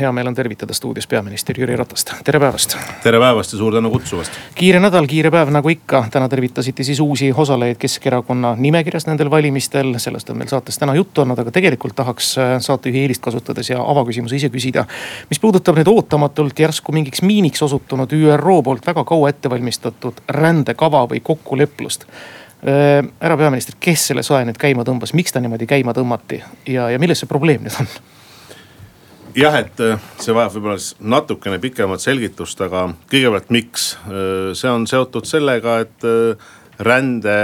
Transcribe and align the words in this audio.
Hea 0.00 0.12
meel 0.12 0.26
on 0.26 0.34
tervitada 0.34 0.74
stuudios 0.74 1.06
peaminister 1.06 1.60
Jüri 1.60 1.76
Ratast, 1.76 2.12
tere 2.24 2.40
päevast. 2.40 2.76
tere 3.02 3.18
päevast 3.20 3.52
ja 3.52 3.58
suur 3.58 3.74
tänu 3.74 3.90
kutsumast. 3.90 4.32
kiire 4.54 4.80
nädal, 4.80 5.06
kiire 5.06 5.30
päev 5.30 5.50
nagu 5.52 5.68
ikka, 5.68 6.04
täna 6.10 6.28
tervitasite 6.28 6.84
siis 6.84 7.00
uusi 7.00 7.32
osalejaid 7.32 7.76
Keskerakonna 7.80 8.54
nimekirjas 8.56 9.06
nendel 9.06 9.30
valimistel, 9.30 9.92
sellest 9.98 10.30
on 10.30 10.38
meil 10.40 10.48
saates 10.48 10.78
täna 10.78 10.94
juttu 10.94 11.20
olnud, 11.20 11.38
aga 11.38 11.52
tegelikult 11.52 11.96
tahaks 11.96 12.32
äh, 12.38 12.52
saatejuhi 12.60 13.04
eelist 13.04 13.22
kasutades 13.22 13.70
ja 13.70 13.82
avaküsimuse 13.82 14.36
ise 14.36 14.48
küsida. 14.48 14.84
mis 15.30 15.40
puudutab 15.40 15.76
nüüd 15.76 15.88
ootamatult 15.92 16.58
järsku 16.58 16.92
mingiks 16.92 17.22
miiniks 17.22 17.62
osutunud 17.62 18.12
ÜRO 18.12 18.62
poolt 18.62 18.86
väga 18.86 19.04
kaua 19.04 19.28
ette 19.28 19.50
valmistatud 19.50 20.22
rändekava 20.28 21.04
või 21.10 21.20
kokkuleplust 21.20 22.06
äh, 22.08 23.04
härra 23.20 23.36
peaminister, 23.36 23.76
kes 23.80 24.06
selle 24.12 24.22
sae 24.22 24.48
nüüd 24.48 24.60
käima 24.60 24.86
tõmbas, 24.88 25.12
miks 25.14 25.36
ta 25.36 25.44
niimoodi 25.44 25.68
käima 25.68 25.92
tõmmati 25.96 26.42
ja, 26.66 26.88
ja 26.90 26.98
milles 26.98 27.20
see 27.20 27.28
probleem 27.28 27.68
nüüd 27.68 27.76
on? 27.80 27.92
Jah, 29.36 29.58
et 29.60 29.80
äh, 29.84 29.98
see 30.20 30.34
vajab 30.34 30.56
võib-olla 30.56 30.78
natukene 31.16 31.60
pikemat 31.62 32.02
selgitust, 32.02 32.60
aga 32.64 32.88
kõigepealt, 33.10 33.52
miks? 33.54 33.92
Äh, 34.06 34.50
see 34.58 34.70
on 34.72 34.86
seotud 34.90 35.28
sellega, 35.28 35.80
et 35.84 36.06
äh, 36.08 36.50
rände, 36.80 37.36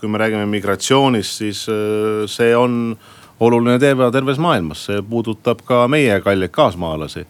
kui 0.00 0.10
me 0.10 0.20
räägime 0.22 0.46
migratsioonist, 0.46 1.40
siis 1.40 1.64
see 2.30 2.52
on 2.54 2.94
oluline 3.42 3.74
teema 3.82 4.06
terves 4.14 4.38
maailmas, 4.38 4.84
see 4.86 5.00
puudutab 5.02 5.64
ka 5.66 5.80
meie 5.90 6.20
kalleid 6.22 6.52
kaasmaalasi 6.54 7.24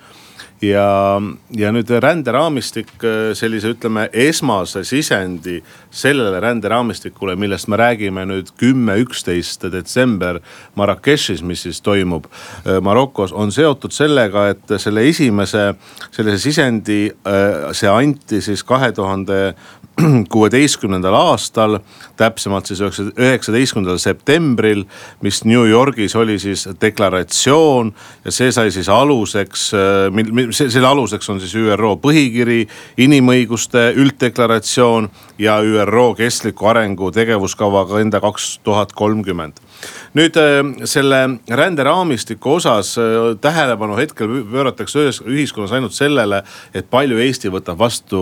ja, 0.69 1.21
ja 1.57 1.73
nüüd 1.75 1.91
ränderaamistik 2.03 2.93
sellise, 3.37 3.75
ütleme 3.75 4.09
esmase 4.13 4.85
sisendi 4.85 5.61
sellele 5.95 6.41
ränderaamistikule, 6.43 7.37
millest 7.39 7.69
me 7.69 7.79
räägime 7.79 8.25
nüüd 8.29 8.51
kümme, 8.59 8.97
üksteist 9.03 9.67
detsember 9.73 10.41
Marrakechis, 10.77 11.43
mis 11.43 11.65
siis 11.67 11.81
toimub 11.85 12.27
äh, 12.27 12.81
Marokos, 12.83 13.33
on 13.33 13.53
seotud 13.53 13.95
sellega, 13.95 14.49
et 14.55 14.77
selle 14.83 15.07
esimese 15.09 15.73
sellise 16.11 16.39
sisendi, 16.43 17.01
äh, 17.27 17.71
see 17.73 17.91
anti 17.91 18.43
siis 18.45 18.65
kahe 18.67 18.93
tuhande 18.93 19.55
kuueteistkümnendal 20.33 21.15
aastal, 21.15 21.79
täpsemalt 22.17 22.67
siis 22.67 22.81
üheksateistkümnendal 22.83 23.99
septembril, 24.03 24.85
mis 25.23 25.43
New 25.45 25.69
Yorgis 25.71 26.17
oli 26.19 26.39
siis 26.43 26.67
deklaratsioon 26.81 27.93
ja 28.25 28.35
see 28.35 28.53
sai 28.53 28.73
siis 28.75 28.89
aluseks, 28.89 29.69
äh, 29.75 30.59
selle 30.59 30.89
aluseks 30.89 31.31
on 31.31 31.41
siis 31.43 31.55
ÜRO 31.59 31.95
põhikiri, 32.03 32.65
inimõiguste 33.07 33.93
ülddeklaratsioon 34.01 35.09
ja 35.39 35.61
ÜRO 35.63 36.13
kestliku 36.19 36.73
arengu 36.73 37.13
tegevuskava 37.15 37.87
agenda 37.87 38.21
kaks 38.25 38.59
tuhat 38.67 38.93
kolmkümmend 38.93 39.63
nüüd 40.19 40.37
äh, 40.41 40.61
selle 40.89 41.21
ränderaamistiku 41.51 42.57
osas 42.59 42.95
äh, 42.99 43.35
tähelepanu 43.41 43.99
hetkel 43.99 44.41
pööratakse 44.51 45.09
ühiskonnas 45.25 45.75
ainult 45.77 45.97
sellele, 45.97 46.43
et 46.75 46.91
palju 46.91 47.21
Eesti 47.25 47.53
võtab 47.55 47.79
vastu 47.81 48.21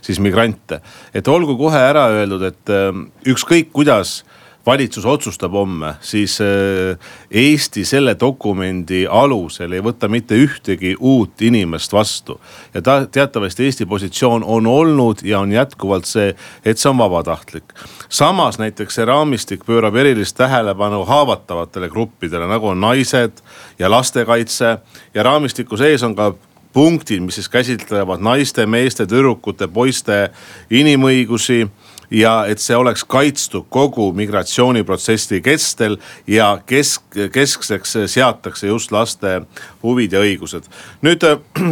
siis 0.00 0.20
migrante. 0.22 0.80
et 1.14 1.28
olgu 1.28 1.56
kohe 1.58 1.78
ära 1.78 2.08
öeldud, 2.12 2.42
et 2.48 2.72
äh, 2.72 2.92
ükskõik 3.26 3.72
kuidas 3.72 4.22
valitsus 4.66 5.06
otsustab 5.06 5.52
homme, 5.52 5.94
siis 6.00 6.40
äh, 6.40 6.98
Eesti 7.30 7.84
selle 7.84 8.16
dokumendi 8.20 9.06
alusel 9.10 9.72
ei 9.72 9.82
võta 9.82 10.08
mitte 10.08 10.38
ühtegi 10.38 10.94
uut 11.00 11.42
inimest 11.42 11.92
vastu. 11.92 12.40
ja 12.74 12.82
ta 12.82 13.06
teatavasti 13.06 13.64
Eesti 13.64 13.86
positsioon 13.86 14.44
on 14.44 14.66
olnud 14.66 15.22
ja 15.22 15.40
on 15.40 15.52
jätkuvalt 15.52 16.04
see, 16.04 16.34
et 16.64 16.78
see 16.78 16.90
on 16.90 16.98
vabatahtlik. 16.98 17.74
samas 18.08 18.58
näiteks 18.58 18.94
see 18.94 19.04
raamistik 19.04 19.66
pöörab 19.66 19.96
erilist 19.96 20.36
tähelepanu 20.36 21.04
haavatavatele 21.04 21.88
gruppidele, 21.88 22.46
nagu 22.46 22.68
on 22.68 22.80
naised 22.80 23.42
ja 23.78 23.90
lastekaitse 23.90 24.78
ja 25.14 25.22
raamistiku 25.22 25.76
sees 25.76 26.02
on 26.02 26.14
ka 26.14 26.34
punktid, 26.72 27.20
mis 27.20 27.34
siis 27.34 27.48
käsitlevad 27.48 28.20
naiste, 28.20 28.66
meeste, 28.66 29.06
tüdrukute, 29.06 29.68
poiste 29.68 30.30
inimõigusi 30.70 31.66
ja 32.12 32.32
et 32.50 32.60
see 32.60 32.76
oleks 32.76 33.04
kaitstud 33.08 33.66
kogu 33.72 34.10
migratsiooniprotsessi 34.16 35.40
kestel 35.44 35.96
ja 36.28 36.54
kesk, 36.66 37.04
keskseks 37.32 37.96
seatakse 38.12 38.68
just 38.68 38.92
laste 38.92 39.40
huvid 39.82 40.12
ja 40.12 40.22
õigused. 40.22 40.68
nüüd 41.02 41.24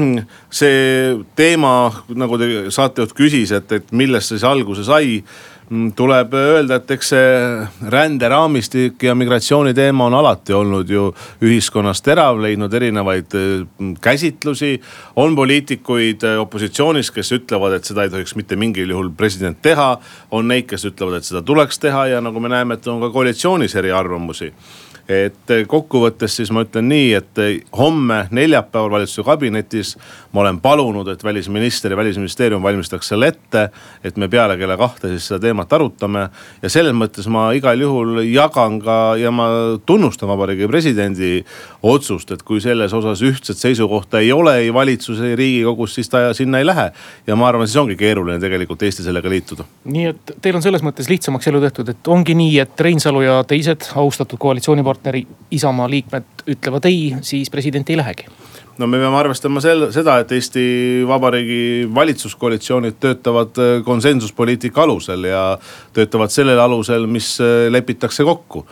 see 0.61 1.15
teema, 1.37 1.75
nagu 2.09 2.41
te 2.41 2.51
saatejuht 2.73 3.15
küsis, 3.17 3.53
et, 3.57 3.73
et 3.73 3.93
millest 3.93 4.31
see 4.31 4.39
siis 4.41 4.49
alguse 4.49 4.87
sai 4.87 5.21
tuleb 5.71 6.33
öelda, 6.35 6.81
et 6.81 6.91
eks 6.91 7.13
see 7.13 7.91
ränderaamistik 7.95 9.05
ja 9.07 9.15
migratsiooni 9.15 9.71
teema 9.75 10.09
on 10.09 10.17
alati 10.19 10.55
olnud 10.57 10.91
ju 10.91 11.05
ühiskonnas 11.47 12.03
terav, 12.03 12.41
leidnud 12.43 12.75
erinevaid 12.75 13.37
mm, 13.37 13.93
käsitlusi. 14.03 14.81
on 15.17 15.37
poliitikuid 15.37 16.27
äh, 16.27 16.41
opositsioonis, 16.41 17.11
kes 17.15 17.33
ütlevad, 17.39 17.79
et 17.79 17.87
seda 17.87 18.03
ei 18.03 18.11
tohiks 18.11 18.35
mitte 18.35 18.57
mingil 18.57 18.91
juhul 18.91 19.13
president 19.17 19.63
teha. 19.63 19.99
on 20.31 20.49
neid, 20.49 20.67
kes 20.67 20.85
ütlevad, 20.91 21.21
et 21.21 21.25
seda 21.25 21.43
tuleks 21.43 21.79
teha 21.79 22.07
ja 22.07 22.21
nagu 22.21 22.41
me 22.41 22.49
näeme, 22.49 22.75
et 22.75 22.87
on 22.87 23.01
ka 23.01 23.11
koalitsioonis 23.11 23.75
eriarvamusi 23.75 24.53
et 25.11 25.53
kokkuvõttes 25.67 26.37
siis 26.39 26.53
ma 26.55 26.63
ütlen 26.65 26.87
nii, 26.91 27.13
et 27.19 27.41
homme 27.77 28.23
neljapäeval 28.31 28.93
valitsuse 28.95 29.27
kabinetis 29.27 29.97
ma 30.33 30.41
olen 30.41 30.61
palunud, 30.61 31.09
et 31.09 31.25
välisminister 31.25 31.91
ja 31.91 31.97
välisministeerium 31.97 32.63
valmistaks 32.63 33.09
selle 33.09 33.27
ette. 33.27 33.71
et 34.05 34.17
me 34.17 34.29
peale 34.29 34.57
kella 34.57 34.77
kahte 34.77 35.09
siis 35.09 35.27
seda 35.29 35.41
teemat 35.41 35.73
arutame 35.73 36.29
ja 36.63 36.69
selles 36.69 36.95
mõttes 36.95 37.27
ma 37.29 37.51
igal 37.53 37.81
juhul 37.81 38.23
jagan 38.25 38.79
ka 38.81 39.17
ja 39.19 39.31
ma 39.31 39.49
tunnustan 39.87 40.29
vabariigi 40.29 40.69
presidendi 40.69 41.45
otsust, 41.83 42.31
et 42.31 42.43
kui 42.43 42.61
selles 42.61 42.93
osas 42.93 43.23
ühtset 43.23 43.59
seisukohta 43.59 44.21
ei 44.21 44.33
ole 44.33 44.57
ei 44.59 44.75
valitsuses, 44.75 45.25
ei 45.25 45.37
riigikogus, 45.37 45.95
siis 45.95 46.09
ta 46.09 46.35
sinna 46.35 46.59
ei 46.59 46.67
lähe. 46.67 46.91
ja 47.27 47.37
ma 47.37 47.49
arvan, 47.49 47.67
siis 47.67 47.77
ongi 47.77 47.97
keeruline 47.97 48.39
tegelikult 48.41 48.83
Eesti 48.83 49.03
sellega 49.03 49.29
liituda. 49.29 49.65
nii 49.85 50.07
et 50.07 50.35
teil 50.43 50.57
on 50.57 50.63
selles 50.63 50.83
mõttes 50.87 51.11
lihtsamaks 51.11 51.49
elu 51.51 51.61
tehtud, 51.61 51.89
et 51.89 52.09
ongi 52.09 52.35
nii, 52.35 52.59
et 52.59 52.81
Reinsalu 52.81 53.23
ja 53.27 53.43
teised 53.45 53.91
austatud 53.97 54.39
koalitsioonipartneri 55.01 55.27
Isamaa 55.51 55.91
liikmed 55.91 56.45
ütlevad 56.47 56.87
ei, 56.87 57.17
siis 57.23 57.51
president 57.51 57.89
ei 57.91 57.97
lähegi. 57.97 58.27
No 58.79 58.87
me 58.87 58.99
peame 58.99 59.17
arvestama 59.17 59.61
sel-, 59.61 59.91
seda, 59.93 60.21
et 60.21 60.31
Eesti 60.33 61.05
Vabariigi 61.09 61.89
valitsuskoalitsioonid 61.95 63.01
töötavad 63.01 63.59
äh, 63.59 63.83
konsensuspoliitika 63.85 64.83
alusel 64.83 65.25
ja 65.25 65.59
töötavad 65.93 66.31
sellel 66.31 66.59
alusel, 66.59 67.07
mis 67.07 67.39
äh, 67.41 67.69
lepitakse 67.71 68.25
kokku. 68.25 68.67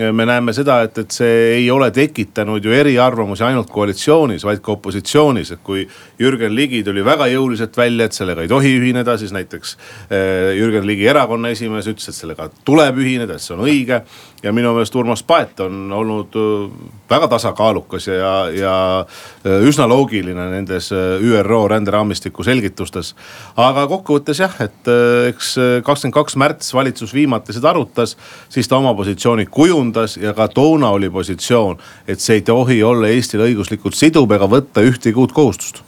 Me 0.00 0.22
näeme 0.24 0.52
seda, 0.54 0.76
et, 0.86 0.96
et 1.02 1.10
see 1.10 1.38
ei 1.56 1.64
ole 1.70 1.88
tekitanud 1.90 2.64
ju 2.64 2.70
eriarvamusi 2.72 3.42
ainult 3.42 3.72
koalitsioonis, 3.74 4.44
vaid 4.46 4.62
ka 4.62 4.76
opositsioonis, 4.76 5.50
et 5.56 5.60
kui 5.66 5.82
Jürgen 6.22 6.54
Ligi 6.54 6.84
tuli 6.86 7.02
väga 7.04 7.26
jõuliselt 7.28 7.74
välja, 7.76 8.06
et 8.06 8.14
sellega 8.14 8.46
ei 8.46 8.48
tohi 8.48 8.70
ühineda, 8.78 9.18
siis 9.18 9.34
näiteks 9.34 9.74
äh, 9.74 10.54
Jürgen 10.56 10.86
Ligi 10.86 11.10
erakonna 11.10 11.50
esimees 11.50 11.90
ütles, 11.90 12.06
et 12.06 12.16
sellega 12.16 12.46
tuleb 12.64 13.02
ühineda, 13.02 13.34
et 13.34 13.44
see 13.44 13.56
on 13.58 13.66
õige 13.66 13.98
ja 14.42 14.52
minu 14.52 14.72
meelest 14.74 14.94
Urmas 14.96 15.22
Paet 15.22 15.60
on 15.60 15.92
olnud 15.92 16.36
äh, 16.36 16.70
väga 17.10 17.28
tasakaalukas 17.28 18.06
ja, 18.08 18.32
ja 18.54 18.74
äh, 19.00 19.66
üsna 19.68 19.88
loogiline 19.88 20.46
nendes 20.50 20.90
äh, 20.92 21.20
ÜRO 21.20 21.68
ränderaamistiku 21.68 22.44
selgitustes. 22.44 23.14
aga 23.56 23.86
kokkuvõttes 23.90 24.40
jah, 24.40 24.54
et 24.64 24.90
eks 25.28 25.54
kakskümmend 25.84 26.14
kaks 26.14 26.36
märts 26.40 26.74
valitsus 26.74 27.14
viimati 27.14 27.52
seda 27.52 27.70
arutas, 27.70 28.16
siis 28.48 28.68
ta 28.68 28.78
oma 28.80 28.94
positsiooni 28.94 29.46
kujundas 29.46 30.16
ja 30.16 30.32
ka 30.34 30.48
toona 30.48 30.90
oli 30.96 31.10
positsioon, 31.10 31.78
et 32.08 32.20
see 32.20 32.40
ei 32.40 32.46
tohi 32.46 32.82
olla 32.82 33.08
Eestile 33.08 33.50
õiguslikult 33.50 33.98
siduv 33.98 34.32
ega 34.32 34.48
võtta 34.48 34.84
ühtegi 34.86 35.18
uut 35.20 35.32
kohustust 35.36 35.84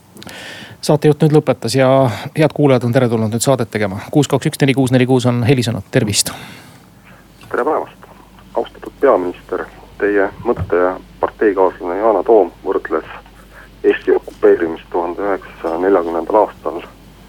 saatejuht 0.82 1.22
nüüd 1.22 1.36
lõpetas 1.36 1.76
ja 1.78 1.88
head 2.34 2.52
kuulajad 2.54 2.84
on 2.84 2.92
teretulnud 2.92 3.32
nüüd 3.32 3.44
saadet 3.44 3.70
tegema. 3.70 4.02
kuus, 4.10 4.28
kaks, 4.28 4.50
üks, 4.50 4.60
neli, 4.60 4.74
kuus, 4.74 4.90
neli, 4.90 5.06
kuus 5.06 5.26
on 5.30 5.44
helisõnad, 5.46 5.86
tervist. 5.94 6.34
tere 7.48 7.64
päevast 7.64 8.01
austatud 8.54 8.92
peaminister, 9.00 9.64
teie 9.98 10.28
mõtte 10.44 10.76
ja 10.76 10.96
parteikaaslane 11.20 11.98
Yana 12.00 12.22
Toom 12.26 12.50
võrdles 12.64 13.08
Eesti 13.84 14.14
okupeerimist 14.14 14.90
tuhande 14.90 15.22
üheksasaja 15.22 15.78
neljakümnendal 15.82 16.36
aastal 16.44 16.82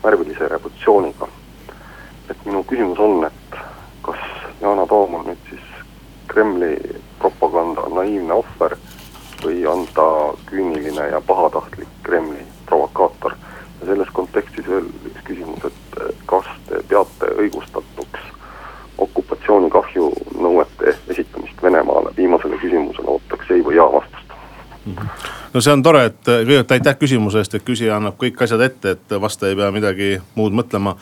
värvilise 0.04 0.48
revolutsiooniga. 0.48 1.28
et 2.30 2.46
minu 2.46 2.64
küsimus 2.64 3.00
on, 3.00 3.26
et 3.26 3.58
kas 4.02 4.20
Yana 4.62 4.88
Toom 4.88 5.16
on 5.16 5.26
nüüd 5.26 5.50
siis 5.50 5.70
Kremli 6.28 6.76
propaganda 7.20 7.88
naiivne 7.90 8.34
ohver 8.34 8.78
või 9.44 9.66
on 9.68 9.88
ta 9.94 10.08
küüniline 10.46 11.10
ja 11.12 11.22
pahatahtlik 11.22 11.88
Kremli 12.04 12.46
provokaator. 12.66 13.36
ja 13.82 13.86
selles 13.86 14.10
kontekstis 14.14 14.68
veel 14.70 14.86
üks 15.06 15.26
küsimus, 15.26 15.66
et 15.66 16.00
kas 16.26 16.46
te 16.68 16.84
peate 16.88 17.34
õigustatuks 17.38 17.93
okupatsioonikahju 19.54 20.12
nõuete 20.42 20.96
esitamist 21.10 21.62
Venemaale, 21.64 22.12
viimasele 22.18 22.58
küsimusele 22.58 23.08
ootaks 23.08 23.52
ei 23.52 23.62
või 23.64 23.78
jaa 23.78 23.92
vastust 23.92 24.13
no 25.54 25.62
see 25.62 25.74
on 25.74 25.84
tore, 25.86 26.04
et 26.10 26.20
kõigepealt 26.28 26.74
aitäh 26.76 26.98
küsimuse 27.00 27.42
eest, 27.42 27.56
et 27.56 27.66
küsija 27.66 27.98
annab 27.98 28.18
kõik 28.20 28.42
asjad 28.44 28.62
ette, 28.66 28.96
et 28.98 29.16
vastaja 29.22 29.54
ei 29.54 29.60
pea 29.60 29.70
midagi 29.72 30.10
muud 30.36 30.56
mõtlema. 30.56 30.96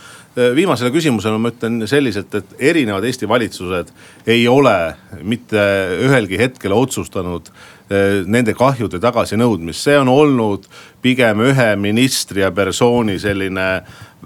viimasele 0.55 0.91
küsimusele 0.91 1.37
ma 1.37 1.51
ütlen 1.51 1.87
selliselt, 1.87 2.35
et 2.35 2.55
erinevad 2.59 3.03
Eesti 3.03 3.27
valitsused 3.27 3.91
ei 4.27 4.47
ole 4.47 4.95
mitte 5.23 5.63
ühelgi 6.05 6.37
hetkel 6.39 6.75
otsustanud 6.75 7.49
eh, 7.89 8.21
nende 8.25 8.53
kahjude 8.53 8.99
tagasinõudmist, 8.99 9.81
see 9.81 9.97
on 9.97 10.07
olnud 10.07 10.67
pigem 11.01 11.41
ühe 11.41 11.75
ministri 11.75 12.41
ja 12.41 12.51
persooni 12.51 13.19
selline 13.19 13.67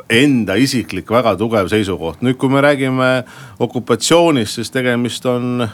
enda 0.10 0.56
isiklik 0.60 1.10
väga 1.10 1.36
tugev 1.40 1.70
seisukoht. 1.72 2.22
nüüd, 2.22 2.38
kui 2.38 2.50
me 2.50 2.62
räägime 2.62 3.24
okupatsioonist, 3.60 4.60
siis 4.60 4.72
tegemist 4.72 5.26
on 5.26 5.70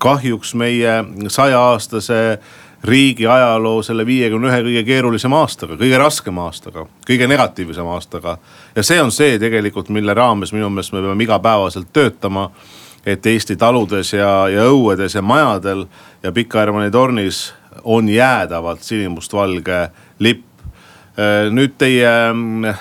kahjuks 0.00 0.54
meie 0.54 1.04
sajaaastase 1.28 2.38
riigi 2.84 3.26
ajaloo 3.26 3.82
selle 3.82 4.06
viiekümne 4.06 4.48
ühe 4.48 4.60
kõige 4.64 4.82
keerulisema 4.88 5.42
aastaga, 5.44 5.76
kõige 5.80 5.98
raskema 6.00 6.46
aastaga, 6.48 6.86
kõige 7.06 7.28
negatiivsema 7.28 7.94
aastaga. 7.94 8.38
ja 8.76 8.82
see 8.82 9.02
on 9.02 9.12
see 9.12 9.38
tegelikult, 9.38 9.88
mille 9.88 10.14
raames 10.14 10.52
minu 10.52 10.70
meelest 10.70 10.92
me 10.92 11.02
peame 11.02 11.24
igapäevaselt 11.24 11.92
töötama. 11.92 12.50
et 13.06 13.26
Eesti 13.26 13.56
taludes 13.56 14.12
ja, 14.12 14.48
ja 14.48 14.64
õuedes 14.68 15.14
ja 15.14 15.22
majadel 15.22 15.86
ja 16.22 16.32
Pika 16.32 16.58
Hermanni 16.60 16.90
tornis 16.90 17.54
on 17.84 18.08
jäädavalt 18.08 18.82
sinimustvalge 18.82 19.90
lipp. 20.18 20.44
nüüd 21.50 21.74
teie 21.78 22.32
mm, 22.32 22.74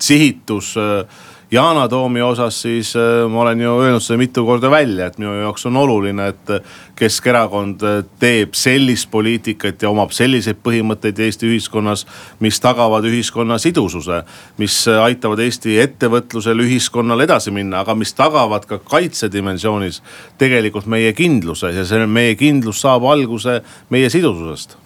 sihitus 0.00 0.76
äh, 0.76 1.06
Yana 1.52 1.88
Toomi 1.88 2.22
osas, 2.22 2.62
siis 2.62 2.94
äh, 2.96 3.28
ma 3.28 3.42
olen 3.42 3.60
ju 3.60 3.72
öelnud 3.80 4.00
seda 4.00 4.16
mitu 4.16 4.44
korda 4.48 4.70
välja, 4.72 5.10
et 5.10 5.18
minu 5.20 5.34
jaoks 5.36 5.66
on 5.68 5.76
oluline, 5.76 6.30
et 6.32 6.52
Keskerakond 6.96 7.84
äh, 7.84 7.98
teeb 8.20 8.54
sellist 8.56 9.10
poliitikat 9.12 9.84
ja 9.84 9.90
omab 9.90 10.14
selliseid 10.16 10.62
põhimõtteid 10.64 11.20
Eesti 11.20 11.50
ühiskonnas, 11.50 12.06
mis 12.40 12.60
tagavad 12.60 13.04
ühiskonna 13.04 13.58
sidususe. 13.60 14.22
mis 14.56 14.78
aitavad 14.88 15.44
Eesti 15.44 15.76
ettevõtlusel, 15.82 16.64
ühiskonnal 16.64 17.20
edasi 17.20 17.52
minna, 17.52 17.84
aga 17.84 17.94
mis 17.94 18.14
tagavad 18.16 18.64
ka 18.64 18.78
kaitsedimensioonis 18.78 20.00
tegelikult 20.38 20.86
meie 20.86 21.12
kindluse 21.12 21.74
ja 21.76 21.84
see 21.84 22.06
meie 22.06 22.34
kindlus 22.34 22.80
saab 22.80 23.04
alguse 23.04 23.60
meie 23.90 24.08
sidususest 24.10 24.78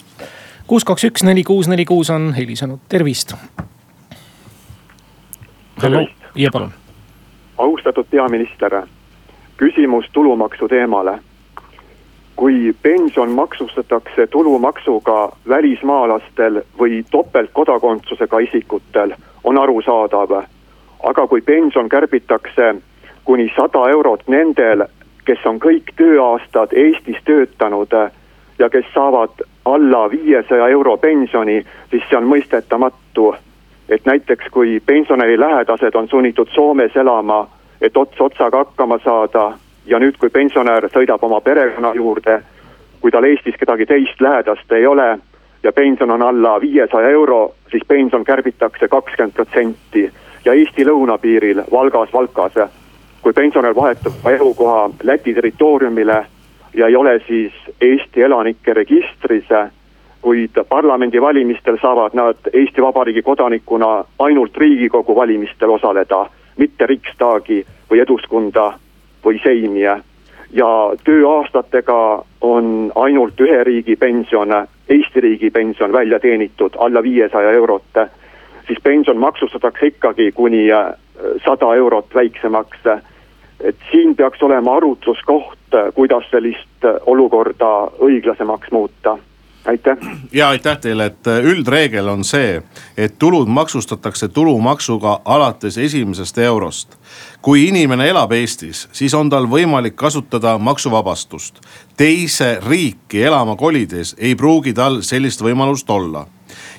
kuus, 0.67 0.85
kaks, 0.85 1.07
üks, 1.07 1.23
neli, 1.23 1.47
kuus, 1.47 1.71
neli, 1.71 1.85
kuus 1.87 2.11
on 2.11 2.33
helisenud, 2.35 2.83
tervist. 2.91 3.37
tervist 5.81 6.26
ja 6.37 6.51
palun. 6.53 6.71
austatud 7.59 8.07
peaminister, 8.11 8.83
küsimus 9.57 10.05
tulumaksu 10.13 10.69
teemale. 10.69 11.19
kui 12.37 12.75
pension 12.83 13.31
maksustatakse 13.31 14.27
tulumaksuga 14.27 15.33
välismaalastel 15.49 16.63
või 16.79 17.05
topeltkodakondsusega 17.11 18.39
isikutel, 18.39 19.15
on 19.45 19.59
arusaadav. 19.59 20.43
aga 21.03 21.27
kui 21.27 21.41
pension 21.41 21.89
kärbitakse 21.89 22.75
kuni 23.25 23.53
sada 23.57 23.89
eurot 23.89 24.23
nendel, 24.29 24.85
kes 25.25 25.39
on 25.47 25.61
kõik 25.61 25.93
tööaastad 25.97 26.69
Eestis 26.73 27.17
töötanud 27.25 27.93
ja 28.59 28.71
kes 28.71 28.85
saavad 28.95 29.31
alla 29.65 30.11
viiesaja 30.11 30.69
euro 30.69 30.97
pensioni, 30.97 31.67
siis 31.91 32.03
see 32.11 32.19
on 32.19 32.25
mõistetamatu 32.25 33.35
et 33.89 34.07
näiteks 34.07 34.51
kui 34.51 34.81
pensionäri 34.87 35.41
lähedased 35.41 35.95
on 35.95 36.09
sunnitud 36.09 36.49
Soomes 36.55 36.97
elama, 36.97 37.49
et 37.81 37.97
ots 37.97 38.21
otsaga 38.21 38.59
hakkama 38.59 38.99
saada 39.05 39.53
ja 39.87 39.99
nüüd, 39.99 40.19
kui 40.19 40.31
pensionär 40.31 40.89
sõidab 40.91 41.23
oma 41.23 41.41
perekonna 41.41 41.95
juurde, 41.95 42.41
kui 43.01 43.11
tal 43.11 43.25
Eestis 43.25 43.59
kedagi 43.59 43.87
teist 43.87 44.21
lähedast 44.21 44.73
ei 44.73 44.87
ole 44.87 45.19
ja 45.63 45.73
pension 45.73 46.11
on 46.11 46.23
alla 46.23 46.61
viiesaja 46.61 47.09
euro, 47.09 47.55
siis 47.71 47.83
pension 47.89 48.25
kärbitakse 48.25 48.89
kakskümmend 48.89 49.35
protsenti. 49.35 50.11
Ja 50.45 50.55
Eesti 50.55 50.85
lõunapiiril 50.87 51.63
Valgas, 51.73 52.13
Valkas, 52.13 52.71
kui 53.23 53.33
pensionär 53.33 53.75
vahetab 53.75 54.27
elukoha 54.31 54.91
Läti 55.03 55.35
territooriumile 55.35 56.27
ja 56.75 56.87
ei 56.87 56.97
ole 56.97 57.21
siis 57.27 57.53
Eesti 57.81 58.23
elanike 58.23 58.75
registris 58.75 59.49
kuid 60.23 60.51
parlamendivalimistel 60.69 61.79
saavad 61.83 62.15
nad 62.15 62.37
Eesti 62.53 62.83
Vabariigi 62.83 63.23
kodanikuna 63.23 64.05
ainult 64.19 64.57
Riigikogu 64.57 65.17
valimistel 65.17 65.71
osaleda, 65.71 66.27
mitte 66.57 66.87
Riksdagi 66.87 67.65
või 67.91 68.01
Eduskunda 68.03 68.73
või 69.25 69.41
Seimi. 69.43 69.83
ja 70.53 70.69
tööaastatega 71.05 72.23
on 72.41 72.93
ainult 72.95 73.41
ühe 73.41 73.65
riigi 73.65 73.97
pension, 73.97 74.49
Eesti 74.89 75.21
riigi 75.21 75.51
pension 75.51 75.93
välja 75.93 76.21
teenitud 76.21 76.77
alla 76.79 77.03
viiesaja 77.03 77.51
eurot, 77.51 77.99
siis 78.67 78.79
pension 78.83 79.17
maksustatakse 79.19 79.87
ikkagi 79.87 80.33
kuni 80.33 80.73
äh, 80.73 80.93
sada 81.45 81.75
eurot 81.75 82.15
väiksemaks. 82.15 82.79
et 83.61 83.77
siin 83.91 84.17
peaks 84.17 84.43
olema 84.43 84.77
arutluskoht, 84.77 85.59
kuidas 85.95 86.25
sellist 86.31 86.85
olukorda 87.07 87.91
õiglasemaks 87.99 88.71
muuta 88.71 89.19
aitäh. 89.67 89.97
ja 90.33 90.49
aitäh 90.49 90.79
teile, 90.79 91.07
et 91.07 91.27
äh, 91.27 91.45
üldreegel 91.45 92.09
on 92.09 92.25
see, 92.25 92.63
et 92.97 93.19
tulud 93.19 93.49
maksustatakse 93.49 94.29
tulumaksuga 94.29 95.21
alates 95.25 95.79
esimesest 95.79 96.39
eurost. 96.39 96.97
kui 97.43 97.69
inimene 97.69 98.09
elab 98.09 98.33
Eestis, 98.33 98.89
siis 98.93 99.15
on 99.15 99.31
tal 99.31 99.47
võimalik 99.47 99.95
kasutada 99.97 100.59
maksuvabastust. 100.59 101.61
teise 101.97 102.59
riiki 102.69 103.23
elama 103.23 103.57
kolides 103.57 104.15
ei 104.19 104.35
pruugi 104.35 104.73
tal 104.73 105.03
sellist 105.03 105.41
võimalust 105.43 105.91
olla 105.91 106.27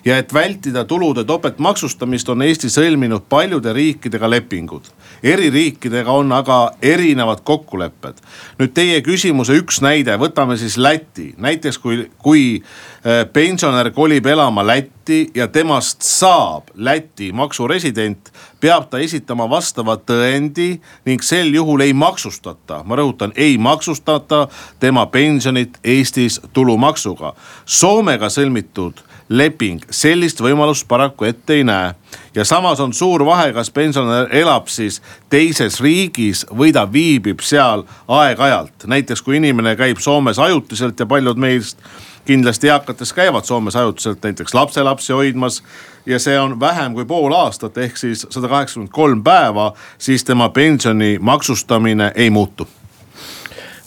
ja 0.05 0.17
et 0.17 0.33
vältida 0.33 0.85
tulude 0.85 1.23
topeltmaksustamist, 1.23 2.29
on 2.29 2.41
Eesti 2.41 2.69
sõlminud 2.71 3.27
paljude 3.29 3.73
riikidega 3.73 4.29
lepingud. 4.29 4.83
eri 5.23 5.49
riikidega 5.49 6.11
on 6.11 6.31
aga 6.31 6.71
erinevad 6.81 7.41
kokkulepped. 7.43 8.21
nüüd 8.59 8.73
teie 8.73 9.01
küsimuse 9.01 9.57
üks 9.61 9.81
näide, 9.81 10.17
võtame 10.17 10.57
siis 10.57 10.77
Läti, 10.77 11.33
näiteks 11.37 11.77
kui, 11.77 12.09
kui 12.17 12.61
äh, 12.61 13.25
pensionär 13.33 13.91
kolib 13.91 14.25
elama 14.25 14.67
Lätti 14.67 15.31
ja 15.35 15.47
temast 15.47 16.01
saab 16.01 16.69
Läti 16.75 17.31
maksuresident, 17.31 18.31
peab 18.59 18.89
ta 18.89 18.99
esitama 18.99 19.49
vastava 19.49 19.97
tõendi 19.97 20.77
ning 21.05 21.23
sel 21.23 21.53
juhul 21.53 21.81
ei 21.81 21.93
maksustata, 21.93 22.83
ma 22.83 22.95
rõhutan, 22.95 23.33
ei 23.35 23.57
maksustata 23.57 24.47
tema 24.79 25.05
pensionit 25.05 25.77
Eestis 25.83 26.41
tulumaksuga. 26.53 27.33
Soomega 27.65 28.29
sõlmitud 28.29 29.06
leping 29.29 29.83
sellist 29.91 30.41
võimalust 30.41 30.87
paraku 30.87 31.27
ette 31.27 31.53
ei 31.53 31.63
näe. 31.63 31.93
ja 32.35 32.45
samas 32.45 32.79
on 32.79 32.93
suur 32.93 33.25
vahe, 33.25 33.53
kas 33.53 33.69
pensionär 33.71 34.27
elab 34.31 34.67
siis 34.67 35.01
teises 35.29 35.81
riigis 35.81 36.45
või 36.49 36.73
ta 36.73 36.87
viibib 36.91 37.39
seal 37.39 37.83
aeg-ajalt. 38.07 38.87
näiteks 38.87 39.21
kui 39.21 39.37
inimene 39.37 39.75
käib 39.75 39.97
Soomes 39.99 40.39
ajutiselt 40.39 40.99
ja 40.99 41.05
paljud 41.05 41.37
meist 41.37 41.77
kindlasti 42.25 42.67
eakatest 42.67 43.15
käivad 43.15 43.43
Soomes 43.43 43.75
ajutiselt 43.75 44.23
näiteks 44.23 44.53
lapselapsi 44.53 45.13
hoidmas 45.13 45.63
ja 46.05 46.19
see 46.19 46.39
on 46.39 46.59
vähem 46.59 46.93
kui 46.93 47.05
pool 47.05 47.33
aastat 47.33 47.77
ehk 47.77 47.97
siis 47.97 48.27
sada 48.29 48.47
kaheksakümmend 48.47 48.91
kolm 48.91 49.23
päeva, 49.23 49.73
siis 49.97 50.23
tema 50.23 50.49
pensioni 50.49 51.17
maksustamine 51.21 52.11
ei 52.15 52.29
muutu 52.29 52.67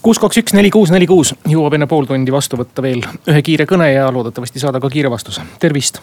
kuus, 0.01 0.19
kaks, 0.19 0.37
üks, 0.41 0.53
neli, 0.57 0.69
kuus, 0.73 0.91
neli, 0.93 1.07
kuus. 1.09 1.33
Jõuab 1.49 1.75
enne 1.77 1.87
pool 1.89 2.07
tundi 2.09 2.33
vastu 2.33 2.57
võtta 2.59 2.83
veel 2.83 3.03
ühe 3.29 3.41
kiire 3.45 3.67
kõne 3.69 3.91
ja 3.91 4.07
loodetavasti 4.13 4.61
saada 4.61 4.81
ka 4.81 4.89
kiire 4.89 5.11
vastus, 5.13 5.39
tervist. 5.61 6.01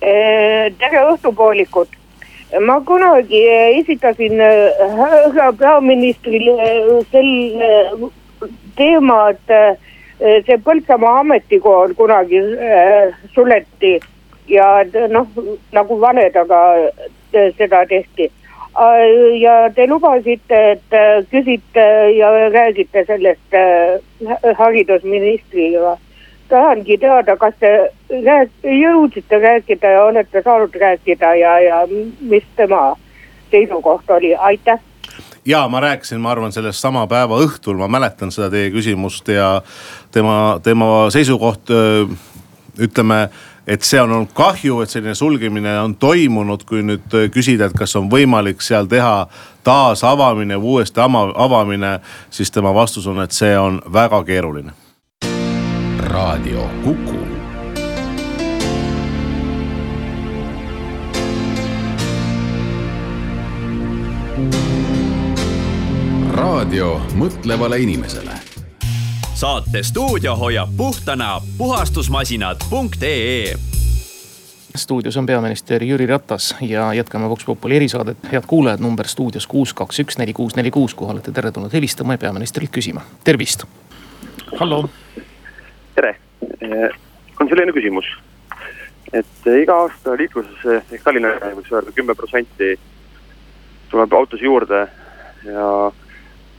tere 0.00 1.02
õhtupoolikut, 1.12 1.96
ma 2.66 2.80
kunagi 2.84 3.40
esitasin 3.80 4.40
härra 4.98 5.52
peaministrile 5.58 6.70
selle 7.10 8.10
teema, 8.76 9.20
et 9.32 10.44
see 10.46 10.58
Põltsamaa 10.64 11.20
ametikool 11.24 11.94
kunagi 11.96 12.42
suleti 13.34 13.98
ja 14.48 14.68
noh, 15.12 15.28
nagu 15.72 16.00
Vanedaga 16.00 16.60
seda 17.32 17.84
tehti 17.88 18.30
ja 19.40 19.70
te 19.74 19.86
lubasite, 19.88 20.58
et 20.72 20.92
äh, 20.94 21.22
küsite 21.30 21.86
ja 22.16 22.30
räägite 22.52 23.04
sellest 23.06 23.54
äh, 23.54 24.00
haridusministriga. 24.58 25.96
tahangi 26.48 26.98
teada, 26.98 27.34
kas 27.36 27.54
te 27.58 27.70
jõudsite 28.62 29.38
rääkida 29.42 29.90
ja 29.96 30.04
olete 30.04 30.42
saanud 30.42 30.74
rääkida 30.78 31.34
ja, 31.34 31.56
ja 31.60 31.80
mis 32.20 32.44
tema 32.56 32.96
seisukoht 33.50 34.10
oli, 34.10 34.34
aitäh! 34.34 34.78
Ja 35.44 35.68
ma 35.68 35.80
rääkisin, 35.80 36.20
ma 36.20 36.30
arvan, 36.30 36.52
sellest 36.52 36.78
sama 36.78 37.06
päeva 37.06 37.38
õhtul, 37.42 37.74
ma 37.78 37.88
mäletan 37.88 38.30
seda 38.30 38.50
teie 38.50 38.70
küsimust 38.70 39.28
ja 39.28 39.62
tema, 40.14 40.60
tema 40.62 41.10
seisukoht 41.10 41.70
ütleme 42.78 43.28
et 43.66 43.82
see 43.82 44.00
on 44.00 44.12
olnud 44.12 44.32
kahju, 44.34 44.80
et 44.80 44.90
selline 44.90 45.14
sulgemine 45.14 45.74
on 45.80 45.94
toimunud, 45.98 46.64
kui 46.68 46.84
nüüd 46.86 47.14
äh, 47.14 47.28
küsida, 47.32 47.66
et 47.66 47.76
kas 47.76 47.96
on 47.98 48.10
võimalik 48.10 48.62
seal 48.62 48.88
teha 48.90 49.26
taasavamine 49.66 50.58
või 50.60 50.78
uuesti 50.78 51.02
avamine, 51.02 51.98
siis 52.30 52.50
tema 52.54 52.74
vastus 52.74 53.06
on, 53.06 53.20
et 53.22 53.32
see 53.34 53.56
on 53.58 53.82
väga 53.92 54.24
keeruline. 54.24 54.72
raadio 56.06 56.68
Kuku. 56.84 57.24
raadio 66.36 67.00
mõtlevale 67.16 67.78
inimesele 67.80 68.45
saate 69.36 69.82
stuudio 69.82 70.36
hoiab 70.36 70.68
puhtana 70.76 71.40
puhastusmasinad.ee 71.58 73.54
stuudios 74.76 75.16
on 75.16 75.26
peaminister 75.26 75.82
Jüri 75.84 76.06
Ratas 76.06 76.56
ja 76.60 76.94
jätkame 76.94 77.28
Vox 77.28 77.44
Populi 77.44 77.76
erisaadet. 77.76 78.16
head 78.32 78.42
kuulajad, 78.46 78.80
number 78.80 79.06
stuudios 79.06 79.46
kuus, 79.46 79.74
kaks, 79.74 80.00
üks, 80.00 80.18
neli, 80.18 80.32
kuus, 80.32 80.56
neli, 80.56 80.70
kuus, 80.70 80.94
kuhu 80.94 81.10
olete 81.10 81.32
teretulnud 81.32 81.72
helistama 81.72 82.12
ja 82.12 82.18
peaministrilt 82.18 82.70
küsima. 82.70 83.00
tervist. 83.24 83.64
hallo. 84.60 84.88
tere, 85.94 86.16
on 87.40 87.48
selline 87.48 87.72
küsimus, 87.72 88.04
et 89.12 89.52
iga 89.62 89.76
aasta 89.82 90.16
liikluses 90.16 90.64
ehk 90.92 91.02
Tallinna 91.04 91.28
võiks 91.28 91.72
öelda 91.72 91.92
kümme 91.92 92.14
protsenti 92.14 92.78
tuleb 93.90 94.12
autosid 94.12 94.48
juurde 94.48 94.86
ja 95.44 95.92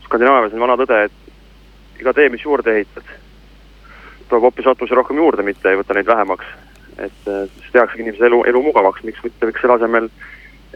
Skandinaavias 0.05 0.53
on 0.53 0.60
vana 0.60 0.77
tõde, 0.77 1.05
et 1.10 1.26
iga 1.99 2.13
tee, 2.13 2.29
mis 2.29 2.43
juurde 2.45 2.75
ehitad, 2.75 3.11
tuleb 4.29 4.49
hoopis 4.49 4.67
autosid 4.67 4.97
rohkem 4.97 5.17
juurde, 5.17 5.43
mitte 5.43 5.69
ei 5.71 5.79
võta 5.79 5.95
neid 5.97 6.07
vähemaks 6.07 6.55
et 6.97 7.27
äh, 7.27 7.49
siis 7.59 7.71
tehaksegi 7.71 8.01
inimese 8.01 8.25
elu, 8.25 8.43
elu 8.49 8.61
mugavaks, 8.63 9.03
miks 9.05 9.21
mitte 9.23 9.49
võiks 9.49 9.61
selle 9.61 9.77
asemel 9.77 10.09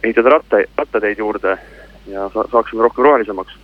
ehitada 0.03 0.35
ratta, 0.35 0.61
rattateid 0.77 1.19
juurde 1.19 1.55
ja 2.09 2.27
sa, 2.33 2.45
saaksime 2.51 2.85
rohkem 2.85 3.05
rohelisemaks. 3.05 3.57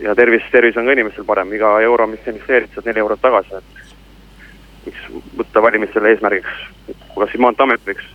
ja 0.00 0.14
tervis, 0.14 0.42
tervis 0.52 0.76
on 0.76 0.86
ka 0.86 0.92
inimestel 0.92 1.24
parem, 1.24 1.52
iga 1.52 1.78
euro, 1.82 2.06
mis 2.06 2.26
investeerid, 2.26 2.72
saad 2.74 2.88
neli 2.88 3.02
eurot 3.02 3.20
tagasi, 3.20 3.60
et 3.60 4.84
võiks 4.86 5.06
võtta 5.40 5.62
valimistel 5.62 6.10
eesmärgiks, 6.10 6.66
kas 6.88 7.32
siis 7.32 7.40
Maanteeamet 7.40 7.86
võiks 7.88 8.10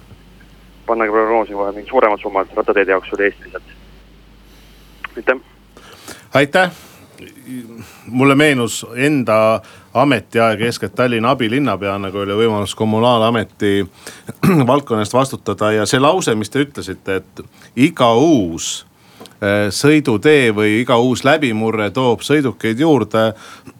pannagi 0.86 1.14
prognoosi 1.14 1.58
kohe 1.58 1.74
mingid 1.74 1.90
suuremad 1.90 2.22
summad 2.22 2.54
rattateede 2.58 2.96
jaoks 2.96 3.18
üle 3.18 3.30
Eesti 3.30 3.50
lihtsalt. 3.50 3.74
aitäh. 5.18 5.42
aitäh 6.34 6.89
mulle 8.06 8.36
meenus 8.36 8.86
enda 8.96 9.62
ametiaeg 9.94 10.62
eeskätt 10.62 10.96
Tallinna 10.96 11.34
abilinnapeana, 11.36 12.12
kui 12.12 12.24
oli 12.24 12.38
võimalus 12.44 12.76
kommunaalameti 12.76 13.88
valdkonna 14.72 15.06
eest 15.06 15.14
vastutada 15.14 15.72
ja 15.76 15.88
see 15.90 16.02
lause, 16.02 16.36
mis 16.36 16.50
te 16.50 16.64
ütlesite, 16.66 17.22
et 17.22 17.42
iga 17.90 18.12
uus 18.16 18.86
eh, 19.42 19.70
sõidutee 19.74 20.54
või 20.56 20.80
iga 20.82 21.00
uus 21.02 21.26
läbimurre 21.28 21.90
toob 21.96 22.26
sõidukeid 22.26 22.80
juurde. 22.80 23.32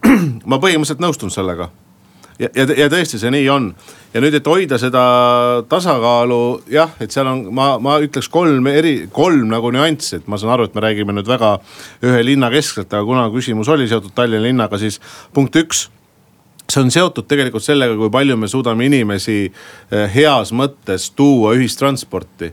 ma 0.50 0.58
põhimõtteliselt 0.58 1.04
nõustun 1.04 1.34
sellega 1.34 1.70
ja, 2.40 2.50
ja, 2.56 2.66
ja 2.84 2.88
tõesti 2.92 3.20
see 3.22 3.32
nii 3.34 3.50
on. 3.52 3.70
ja 4.14 4.24
nüüd, 4.24 4.36
et 4.40 4.48
hoida 4.50 4.80
seda 4.82 5.04
tasakaalu, 5.70 6.42
jah, 6.72 6.96
et 7.04 7.14
seal 7.14 7.30
on, 7.30 7.44
ma, 7.56 7.72
ma 7.84 8.00
ütleks 8.04 8.30
kolm 8.32 8.68
eri, 8.72 8.96
kolm 9.14 9.52
nagu 9.52 9.72
nüanssi, 9.76 10.20
et 10.20 10.28
ma 10.32 10.40
saan 10.40 10.56
aru, 10.56 10.70
et 10.70 10.76
me 10.78 10.84
räägime 10.86 11.16
nüüd 11.16 11.30
väga 11.30 11.58
ühe 12.06 12.24
linna 12.26 12.50
keskselt, 12.54 12.92
aga 12.94 13.06
kuna 13.06 13.28
küsimus 13.34 13.70
oli 13.72 13.88
seotud 13.92 14.16
Tallinna 14.16 14.48
linnaga, 14.48 14.82
siis 14.82 15.02
punkt 15.36 15.58
üks 15.60 15.88
see 16.70 16.84
on 16.84 16.92
seotud 16.94 17.26
tegelikult 17.30 17.66
sellega, 17.66 17.96
kui 17.98 18.12
palju 18.14 18.36
me 18.38 18.50
suudame 18.50 18.86
inimesi 18.86 19.40
eh, 19.48 20.06
heas 20.14 20.54
mõttes 20.54 21.10
tuua 21.18 21.56
ühistransporti 21.58 22.52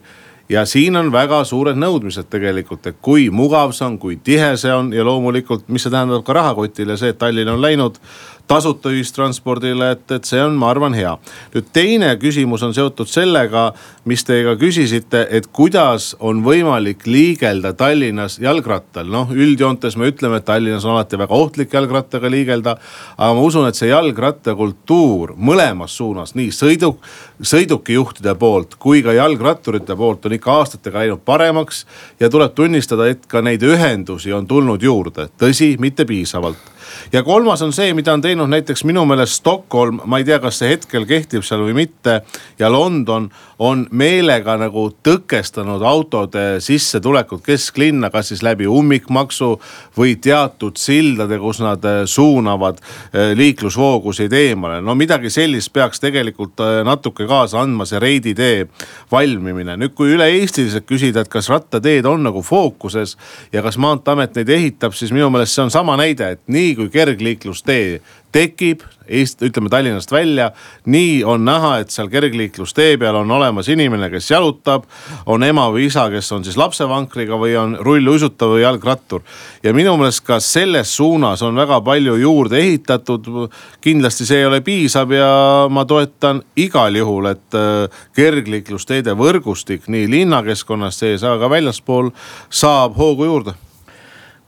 ja 0.48 0.64
siin 0.66 0.96
on 0.96 1.10
väga 1.12 1.42
suured 1.44 1.78
nõudmised 1.78 2.28
tegelikult, 2.30 2.86
et 2.86 2.96
kui 3.02 3.28
mugav 3.30 3.74
see 3.74 3.86
on, 3.86 3.98
kui 3.98 4.16
tihe 4.16 4.54
see 4.60 4.72
on 4.72 4.92
ja 4.94 5.04
loomulikult, 5.04 5.68
mis 5.68 5.86
see 5.86 5.92
tähendab 5.92 6.24
ka 6.26 6.36
rahakotile, 6.36 6.96
see, 6.96 7.14
et 7.14 7.18
Tallinn 7.18 7.50
on 7.50 7.62
läinud 7.62 7.98
tasuta 8.46 8.92
ühistranspordile, 8.94 9.90
et, 9.96 10.04
et 10.14 10.28
see 10.28 10.38
on, 10.42 10.54
ma 10.58 10.70
arvan, 10.70 10.94
hea. 10.94 11.16
nüüd 11.54 11.70
teine 11.74 12.12
küsimus 12.22 12.62
on 12.62 12.74
seotud 12.76 13.10
sellega, 13.10 13.68
mis 14.06 14.22
te 14.26 14.38
ka 14.46 14.54
küsisite, 14.60 15.24
et 15.34 15.48
kuidas 15.54 16.12
on 16.22 16.44
võimalik 16.46 17.06
liigelda 17.10 17.74
Tallinnas 17.78 18.38
jalgrattal. 18.42 19.10
noh, 19.10 19.32
üldjoontes 19.34 19.98
me 19.98 20.12
ütleme, 20.12 20.38
et 20.38 20.46
Tallinnas 20.46 20.86
on 20.86 20.94
alati 20.94 21.18
väga 21.18 21.34
ohtlik 21.34 21.74
jalgrattaga 21.74 22.30
liigelda. 22.30 22.76
aga 23.16 23.32
ma 23.34 23.42
usun, 23.42 23.66
et 23.66 23.78
see 23.78 23.90
jalgrattakultuur 23.90 25.34
mõlemas 25.36 25.98
suunas, 25.98 26.36
nii 26.38 26.54
sõiduk, 26.54 27.02
sõidukijuhtide 27.42 28.36
poolt 28.38 28.78
kui 28.78 29.02
ka 29.02 29.12
jalgratturite 29.16 29.96
poolt 29.96 30.26
on 30.26 30.35
ikka 30.36 30.60
aastatega 30.60 31.02
läinud 31.02 31.24
paremaks. 31.24 31.86
ja 32.20 32.30
tuleb 32.30 32.54
tunnistada, 32.54 33.08
et 33.10 33.26
ka 33.26 33.42
neid 33.42 33.62
ühendusi 33.62 34.32
on 34.32 34.46
tulnud 34.46 34.82
juurde, 34.82 35.28
tõsi, 35.40 35.74
mitte 35.80 36.04
piisavalt 36.04 36.75
ja 37.12 37.22
kolmas 37.22 37.62
on 37.62 37.72
see, 37.72 37.94
mida 37.94 38.12
on 38.12 38.22
teinud 38.24 38.50
näiteks 38.50 38.84
minu 38.84 39.04
meelest 39.08 39.40
Stockholm, 39.40 40.00
ma 40.04 40.18
ei 40.18 40.24
tea, 40.24 40.38
kas 40.42 40.60
see 40.60 40.72
hetkel 40.74 41.06
kehtib 41.06 41.44
seal 41.46 41.64
või 41.66 41.76
mitte. 41.84 42.20
ja 42.58 42.70
London 42.72 43.30
on 43.58 43.86
meelega 43.90 44.56
nagu 44.60 44.88
tõkestanud 45.04 45.80
autode 45.86 46.60
sissetulekut 46.60 47.44
kesklinna, 47.44 48.10
kas 48.12 48.30
siis 48.32 48.42
läbi 48.44 48.66
ummikmaksu 48.68 49.48
või 49.96 50.16
teatud 50.20 50.76
sildade, 50.76 51.38
kus 51.40 51.62
nad 51.64 51.84
eh, 51.84 52.02
suunavad 52.04 52.80
eh, 52.80 53.32
liiklusvoogusid 53.38 54.32
eemale. 54.32 54.80
no 54.84 54.94
midagi 54.94 55.30
sellist 55.32 55.72
peaks 55.72 56.02
tegelikult 56.04 56.60
eh, 56.60 56.82
natuke 56.84 57.26
kaasa 57.26 57.62
andma 57.62 57.86
see 57.88 58.00
Reidi 58.02 58.34
tee 58.36 58.66
valmimine. 59.12 59.76
nüüd, 59.76 59.94
kui 59.96 60.12
üle-eestiliselt 60.12 60.86
küsida, 60.88 61.24
et 61.24 61.32
kas 61.32 61.48
rattateed 61.48 62.04
on 62.04 62.28
nagu 62.28 62.42
fookuses 62.44 63.16
ja 63.52 63.64
kas 63.64 63.80
maanteeamet 63.80 64.36
neid 64.36 64.52
ehitab, 64.52 64.92
siis 64.92 65.12
minu 65.16 65.30
meelest 65.32 65.56
see 65.56 65.64
on 65.64 65.72
sama 65.72 65.96
näide, 65.96 66.30
et 66.36 66.44
nii 66.52 66.74
kui 66.76 66.85
kergliiklustee 66.92 68.00
tekib 68.32 68.82
Eest-, 69.06 69.42
ütleme 69.42 69.70
Tallinnast 69.70 70.12
välja. 70.12 70.50
nii 70.86 71.24
on 71.24 71.44
näha, 71.44 71.76
et 71.78 71.90
seal 71.94 72.08
kergliiklustee 72.10 72.96
peal 72.98 73.14
on 73.20 73.30
olemas 73.30 73.68
inimene, 73.70 74.08
kes 74.10 74.30
jalutab. 74.30 74.84
on 75.26 75.42
ema 75.42 75.68
või 75.70 75.86
isa, 75.86 76.08
kes 76.10 76.32
on 76.32 76.44
siis 76.44 76.56
lapsevankriga 76.58 77.38
või 77.38 77.54
on 77.56 77.76
rulluisutav 77.80 78.56
või 78.56 78.64
jalgrattur. 78.64 79.22
ja 79.62 79.72
minu 79.74 79.96
meelest 79.96 80.24
ka 80.26 80.40
selles 80.40 80.96
suunas 80.96 81.42
on 81.42 81.54
väga 81.56 81.80
palju 81.80 82.16
juurde 82.16 82.58
ehitatud. 82.58 83.52
kindlasti 83.80 84.26
see 84.26 84.38
ei 84.42 84.46
ole 84.46 84.60
piisav 84.60 85.12
ja 85.12 85.66
ma 85.70 85.84
toetan 85.84 86.42
igal 86.56 86.96
juhul, 86.96 87.30
et 87.30 87.54
äh, 87.54 87.86
kergliiklusteede 88.16 89.14
võrgustik 89.14 89.86
nii 89.86 90.10
linnakeskkonnas 90.10 90.98
sees, 90.98 91.22
aga 91.22 91.38
ka 91.38 91.50
väljaspool 91.50 92.10
saab 92.50 92.98
hoogu 92.98 93.24
juurde 93.24 93.54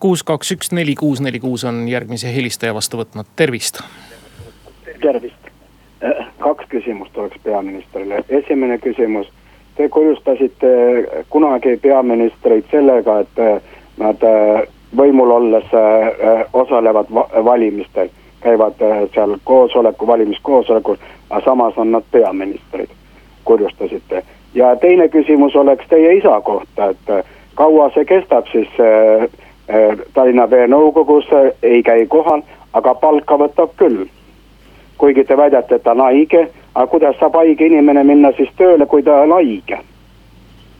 kuus, 0.01 0.23
kaks, 0.23 0.53
üks, 0.53 0.73
neli, 0.73 0.95
kuus, 0.95 1.21
neli, 1.21 1.41
kuus 1.41 1.65
on 1.65 1.89
järgmise 1.89 2.35
helistaja 2.35 2.75
vastu 2.75 3.01
võtnud, 3.01 3.27
tervist. 3.37 3.81
tervist, 5.03 5.51
äh, 6.03 6.27
kaks 6.39 6.65
küsimust 6.69 7.19
oleks 7.19 7.39
peaministrile, 7.43 8.25
esimene 8.29 8.79
küsimus. 8.79 9.31
Te 9.77 9.89
kujustasite 9.89 10.69
kunagi 11.31 11.77
peaministreid 11.83 12.65
sellega, 12.71 13.21
et 13.21 13.39
äh, 13.39 13.61
nad 13.99 14.23
äh, 14.23 14.63
võimul 14.97 15.31
olles 15.31 15.67
osalevad 16.53 17.11
valimistel, 17.45 18.09
käivad 18.41 18.79
seal 19.15 19.37
koosoleku, 19.45 20.07
valimiskoosolekul, 20.07 20.97
aga 21.31 21.43
samas 21.45 21.77
on 21.77 21.93
nad 21.93 22.07
peaministrid, 22.11 22.89
kurjustasite. 23.45 24.23
ja 24.55 24.77
teine 24.77 25.09
küsimus 25.09 25.57
oleks 25.57 25.85
teie 25.89 26.17
isa 26.17 26.41
kohta, 26.41 26.89
et 26.89 27.27
kaua 27.55 27.91
see 27.95 28.05
kestab 28.09 28.49
siis 28.53 28.81
äh, 28.81 29.29
Äh, 29.29 29.48
Tallinna 30.15 30.51
Vee 30.51 30.67
nõukogus 30.69 31.27
ei 31.63 31.83
käi 31.83 32.07
kohal, 32.09 32.43
aga 32.73 32.95
palka 32.95 33.37
võtab 33.37 33.75
küll. 33.77 34.07
kuigi 34.99 35.25
te 35.25 35.37
väidate, 35.37 35.75
et 35.75 35.83
ta 35.83 35.93
on 35.93 36.01
haige, 36.01 36.49
aga 36.75 36.87
kuidas 36.91 37.17
saab 37.21 37.37
haige 37.39 37.67
inimene 37.67 38.03
minna 38.05 38.33
siis 38.37 38.51
tööle, 38.57 38.87
kui 38.87 39.03
ta 39.03 39.21
on 39.23 39.33
haige? 39.33 39.79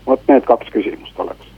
vot 0.07 0.21
need 0.29 0.45
kaks 0.49 0.71
küsimust 0.73 1.21
oleks 1.21 1.49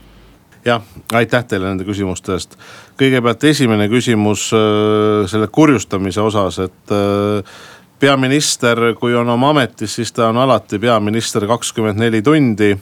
jah, 0.65 0.83
aitäh 1.15 1.45
teile 1.45 1.71
nende 1.71 1.85
küsimuste 1.89 2.35
eest. 2.35 2.57
kõigepealt 3.01 3.45
esimene 3.45 3.89
küsimus 3.89 4.51
äh, 4.57 5.27
selle 5.31 5.49
kurjustamise 5.53 6.21
osas, 6.21 6.59
et 6.67 6.95
äh, 6.95 7.61
peaminister, 8.01 8.95
kui 9.01 9.15
on 9.15 9.29
oma 9.29 9.55
ametis, 9.55 9.95
siis 9.95 10.13
ta 10.13 10.29
on 10.29 10.41
alati 10.41 10.79
peaminister 10.79 11.47
kakskümmend 11.47 12.01
neli 12.01 12.23
tundi 12.23 12.75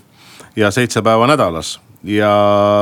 ja 0.57 0.71
seitse 0.71 1.03
päeva 1.03 1.27
nädalas 1.27 1.79
ja 2.05 2.33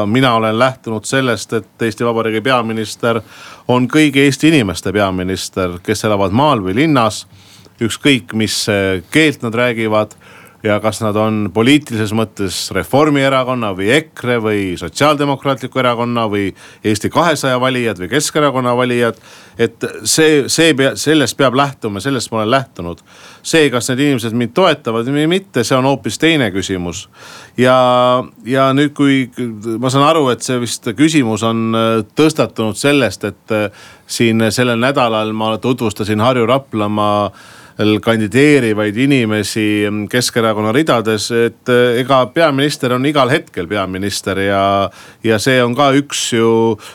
mina 0.06 0.34
olen 0.34 0.58
lähtunud 0.58 1.04
sellest, 1.04 1.52
et 1.52 1.82
Eesti 1.82 2.04
Vabariigi 2.04 2.40
peaminister 2.40 3.20
on 3.68 3.88
kõigi 3.88 4.26
Eesti 4.26 4.48
inimeste 4.52 4.92
peaminister, 4.92 5.78
kes 5.82 6.04
elavad 6.04 6.32
maal 6.32 6.62
või 6.64 6.74
linnas. 6.74 7.26
ükskõik, 7.80 8.32
mis 8.32 8.66
keelt 9.10 9.42
nad 9.42 9.54
räägivad 9.54 10.14
ja 10.66 10.76
kas 10.82 11.00
nad 11.02 11.16
on 11.18 11.46
poliitilises 11.54 12.12
mõttes 12.16 12.58
Reformierakonna 12.74 13.70
või 13.76 13.90
EKRE 14.00 14.36
või 14.42 14.60
Sotsiaaldemokraatliku 14.80 15.80
Erakonna 15.80 16.26
või 16.30 16.48
Eesti 16.84 17.10
kahesaja 17.12 17.60
valijad 17.60 18.00
või 18.02 18.08
Keskerakonna 18.10 18.74
valijad. 18.76 19.20
et 19.58 19.84
see, 20.04 20.48
see 20.52 20.74
sellest 20.94 21.36
peab 21.36 21.54
lähtuma, 21.54 22.00
sellest 22.00 22.30
ma 22.30 22.38
olen 22.38 22.50
lähtunud. 22.50 22.98
see, 23.42 23.70
kas 23.70 23.88
need 23.88 24.00
inimesed 24.00 24.32
mind 24.32 24.52
toetavad 24.54 25.06
või 25.06 25.26
mitte, 25.26 25.64
see 25.64 25.76
on 25.76 25.84
hoopis 25.84 26.18
teine 26.18 26.50
küsimus. 26.50 27.08
ja, 27.56 28.24
ja 28.44 28.72
nüüd, 28.72 28.92
kui 28.94 29.30
ma 29.78 29.90
saan 29.90 30.08
aru, 30.08 30.28
et 30.30 30.42
see 30.42 30.60
vist 30.60 30.88
küsimus 30.96 31.42
on 31.42 31.74
äh, 31.74 32.00
tõstatunud 32.16 32.76
sellest, 32.76 33.24
et 33.24 33.54
äh, 33.54 33.70
siin 34.06 34.50
sellel 34.50 34.80
nädalal 34.80 35.32
ma 35.32 35.56
tutvustasin 35.58 36.20
Harju 36.20 36.46
Raplamaa 36.46 37.30
kandideerivaid 37.76 38.96
inimesi 38.96 39.84
Keskerakonna 40.10 40.72
ridades, 40.72 41.28
et 41.30 41.68
ega 42.00 42.22
peaminister 42.32 42.94
on 42.96 43.04
igal 43.06 43.28
hetkel 43.28 43.68
peaminister 43.68 44.38
ja, 44.40 44.88
ja 45.24 45.38
see 45.42 45.58
on 45.62 45.74
ka 45.76 45.90
üks 45.98 46.22
ju 46.32 46.48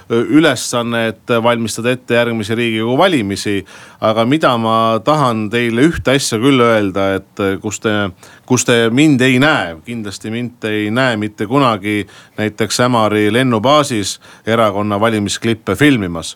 ülesanne, 0.10 1.08
et 1.14 1.36
valmistada 1.44 1.94
ette 1.94 2.18
järgmisi 2.18 2.58
riigikogu 2.58 2.98
valimisi. 2.98 3.66
aga 4.02 4.26
mida 4.26 4.58
ma 4.58 5.00
tahan 5.06 5.50
teile 5.54 5.86
ühte 5.86 6.16
asja 6.16 6.40
küll 6.42 6.62
öelda, 6.66 7.16
et 7.20 7.62
kus 7.62 7.80
te, 7.80 8.10
kus 8.52 8.66
te 8.68 8.90
mind 8.92 9.22
ei 9.24 9.38
näe, 9.40 9.78
kindlasti 9.86 10.28
mind 10.32 10.66
ei 10.68 10.90
näe 10.92 11.16
mitte 11.18 11.46
kunagi 11.48 12.02
näiteks 12.36 12.82
Ämari 12.84 13.30
lennubaasis 13.32 14.18
erakonna 14.44 15.00
valimisklippe 15.00 15.76
filmimas. 15.80 16.34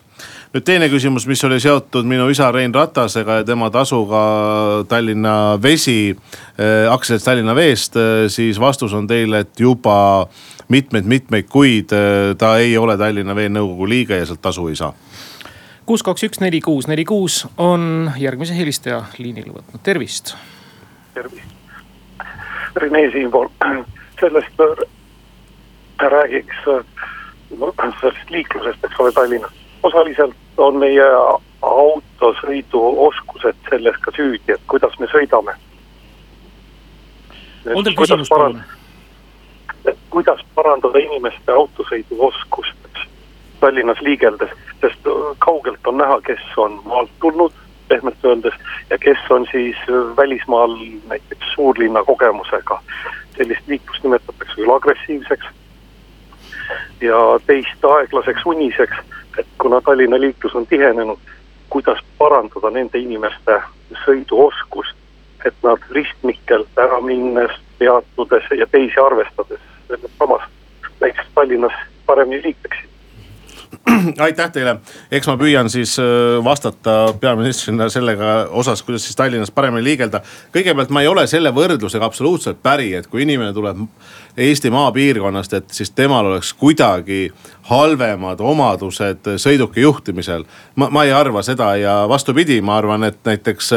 Nüüd 0.54 0.64
teine 0.64 0.88
küsimus, 0.88 1.26
mis 1.28 1.44
oli 1.44 1.58
seotud 1.60 2.06
minu 2.08 2.30
isa 2.32 2.48
Rein 2.54 2.72
Ratasega 2.74 3.42
ja 3.42 3.44
tema 3.44 3.68
tasuga 3.70 4.20
Tallinna 4.88 5.58
Vesi 5.62 6.16
äh,, 6.16 6.88
aktsiaselts 6.92 7.26
Tallinna 7.28 7.54
Veest 7.54 7.98
äh,, 8.00 8.30
siis 8.32 8.60
vastus 8.60 8.94
on 8.96 9.06
teile, 9.06 9.42
et 9.44 9.60
juba 9.60 10.26
mitmeid-mitmeid 10.72 11.50
kuid 11.52 11.92
äh, 11.92 12.32
ta 12.38 12.54
ei 12.62 12.78
ole 12.80 12.96
Tallinna 12.96 13.36
Vee 13.36 13.50
nõukogu 13.52 13.90
liige 13.92 14.22
ja 14.22 14.30
sealt 14.30 14.40
tasu 14.40 14.70
ei 14.72 14.78
saa. 14.80 14.94
kuus, 15.84 16.00
kaks, 16.06 16.24
üks, 16.30 16.40
neli, 16.40 16.62
kuus, 16.64 16.88
neli, 16.88 17.04
kuus 17.04 17.42
on 17.60 18.08
järgmise 18.16 18.56
helistaja 18.56 19.02
liinile 19.18 19.52
võtnud, 19.52 19.84
tervist. 19.84 20.32
tervist, 21.12 21.55
Rene 22.76 23.10
siinpool, 23.12 23.48
sellest 24.20 24.60
räägiks 25.98 26.56
sellest 28.00 28.30
liiklusest, 28.30 28.84
eks 28.84 29.00
ole, 29.00 29.12
Tallinnas. 29.12 29.52
osaliselt 29.82 30.34
on 30.56 30.76
meie 30.76 31.04
autosõiduoskused 31.62 33.56
selles 33.70 33.96
ka 34.00 34.10
süüdi, 34.16 34.52
et 34.52 34.60
kuidas 34.66 34.98
me 34.98 35.06
sõidame. 35.06 35.52
on 37.74 37.84
teil 37.84 37.96
küsimus 37.96 38.28
palun? 38.28 38.62
kuidas 40.10 40.40
parandada 40.54 40.98
inimeste 40.98 41.52
autosõiduoskust 41.52 42.76
Tallinnas 43.60 44.00
liigeldes, 44.00 44.50
sest 44.80 45.00
kaugelt 45.38 45.86
on 45.86 45.96
näha, 45.96 46.20
kes 46.20 46.40
on 46.56 46.80
maalt 46.84 47.10
tulnud, 47.20 47.52
pehmelt 47.88 48.24
öeldes, 48.24 48.54
ja 48.90 48.98
kes 48.98 49.18
on 49.30 49.46
siis 49.50 49.76
välismaal 50.16 50.76
näiteks 51.08 51.52
suurlinna 51.54 52.04
kogemusega. 52.04 52.82
sellist 53.36 53.66
liiklust 53.66 54.02
nimetatakse 54.02 54.54
küll 54.54 54.70
agressiivseks 54.74 55.46
ja 57.00 57.18
teist 57.46 57.84
aeglaseks 57.84 58.46
uniseks 58.46 58.96
et 59.38 59.46
kuna 59.58 59.80
Tallinna 59.80 60.20
liiklus 60.20 60.54
on 60.54 60.66
tihenenud, 60.66 61.18
kuidas 61.68 61.98
parandada 62.18 62.70
nende 62.70 62.98
inimeste 62.98 63.60
sõiduoskust, 64.04 64.96
et 65.44 65.54
nad 65.62 65.82
ristmikel 65.90 66.64
ära 66.80 67.00
minnes, 67.00 67.52
peatudes 67.78 68.48
ja 68.58 68.66
teisi 68.66 69.00
arvestades 69.00 69.60
samas 70.18 70.42
näiteks 71.00 71.28
Tallinnas 71.34 71.76
paremini 72.06 72.42
liikleksid 72.42 72.95
aitäh 74.26 74.50
teile, 74.52 74.76
eks 75.10 75.28
ma 75.30 75.36
püüan 75.40 75.70
siis 75.72 75.96
äh, 76.02 76.36
vastata 76.44 77.14
peaministrina 77.20 77.88
sellega 77.92 78.36
osas, 78.50 78.82
kuidas 78.86 79.06
siis 79.06 79.16
Tallinnas 79.16 79.50
paremini 79.54 79.84
liigelda. 79.84 80.20
kõigepealt 80.54 80.92
ma 80.94 81.02
ei 81.02 81.10
ole 81.10 81.26
selle 81.30 81.52
võrdlusega 81.54 82.04
absoluutselt 82.06 82.62
päri, 82.62 82.92
et 82.94 83.06
kui 83.06 83.22
inimene 83.26 83.52
tuleb 83.56 83.84
Eesti 84.36 84.68
maapiirkonnast, 84.70 85.54
et 85.56 85.70
siis 85.72 85.90
temal 85.96 86.26
oleks 86.28 86.52
kuidagi 86.54 87.30
halvemad 87.70 88.40
omadused 88.40 89.30
sõiduki 89.40 89.80
juhtimisel. 89.80 90.44
ma, 90.74 90.90
ma 90.90 91.04
ei 91.04 91.12
arva 91.12 91.42
seda 91.42 91.72
ja 91.80 91.96
vastupidi, 92.08 92.60
ma 92.60 92.76
arvan, 92.76 93.04
et 93.04 93.18
näiteks 93.24 93.72